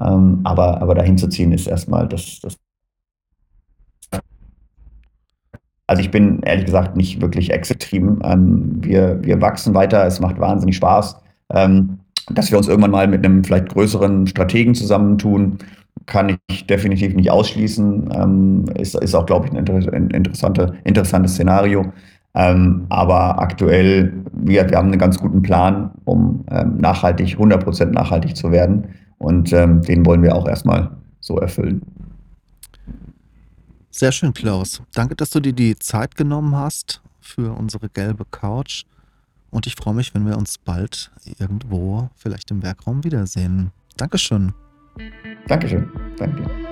ähm, 0.00 0.40
aber, 0.44 0.80
aber 0.82 0.94
dahin 0.94 1.18
zu 1.18 1.28
ziehen 1.28 1.52
ist 1.52 1.66
erstmal 1.66 2.08
das, 2.08 2.40
das 2.40 2.56
also 5.86 6.00
ich 6.00 6.10
bin 6.10 6.40
ehrlich 6.40 6.64
gesagt 6.64 6.96
nicht 6.96 7.20
wirklich 7.20 7.52
exetrieben. 7.52 8.20
Ähm, 8.24 8.82
wir, 8.82 9.22
wir 9.22 9.40
wachsen 9.42 9.74
weiter, 9.74 10.06
es 10.06 10.20
macht 10.20 10.40
wahnsinnig 10.40 10.76
Spaß. 10.76 11.16
Ähm, 11.52 11.98
dass 12.30 12.50
wir 12.50 12.58
uns 12.58 12.68
irgendwann 12.68 12.92
mal 12.92 13.08
mit 13.08 13.24
einem 13.24 13.44
vielleicht 13.44 13.70
größeren 13.70 14.26
Strategen 14.26 14.74
zusammentun, 14.74 15.58
kann 16.06 16.38
ich 16.48 16.66
definitiv 16.66 17.14
nicht 17.14 17.30
ausschließen. 17.30 18.10
Ähm, 18.14 18.64
ist, 18.78 18.94
ist 18.94 19.14
auch, 19.14 19.26
glaube 19.26 19.46
ich, 19.46 19.52
ein 19.52 20.10
interessante, 20.10 20.74
interessantes 20.84 21.34
Szenario. 21.34 21.92
Ähm, 22.34 22.86
aber 22.88 23.38
aktuell, 23.40 24.12
wir, 24.32 24.68
wir 24.68 24.78
haben 24.78 24.88
einen 24.88 24.98
ganz 24.98 25.18
guten 25.18 25.42
Plan, 25.42 25.90
um 26.04 26.44
ähm, 26.50 26.78
nachhaltig, 26.78 27.36
100% 27.36 27.86
nachhaltig 27.86 28.36
zu 28.36 28.50
werden. 28.50 28.88
Und 29.18 29.52
ähm, 29.52 29.82
den 29.82 30.04
wollen 30.06 30.22
wir 30.22 30.34
auch 30.34 30.48
erstmal 30.48 30.90
so 31.20 31.38
erfüllen. 31.38 31.82
Sehr 33.90 34.10
schön, 34.10 34.32
Klaus. 34.32 34.82
Danke, 34.94 35.14
dass 35.14 35.30
du 35.30 35.40
dir 35.40 35.52
die 35.52 35.76
Zeit 35.76 36.16
genommen 36.16 36.56
hast 36.56 37.02
für 37.20 37.52
unsere 37.52 37.88
gelbe 37.88 38.24
Couch. 38.24 38.84
Und 39.50 39.66
ich 39.66 39.76
freue 39.76 39.94
mich, 39.94 40.14
wenn 40.14 40.26
wir 40.26 40.38
uns 40.38 40.56
bald 40.56 41.10
irgendwo, 41.38 42.08
vielleicht 42.16 42.50
im 42.50 42.62
Werkraum, 42.62 43.04
wiedersehen. 43.04 43.70
Dankeschön. 43.98 44.54
Dankeschön. 45.46 45.90
Danke. 46.16 46.71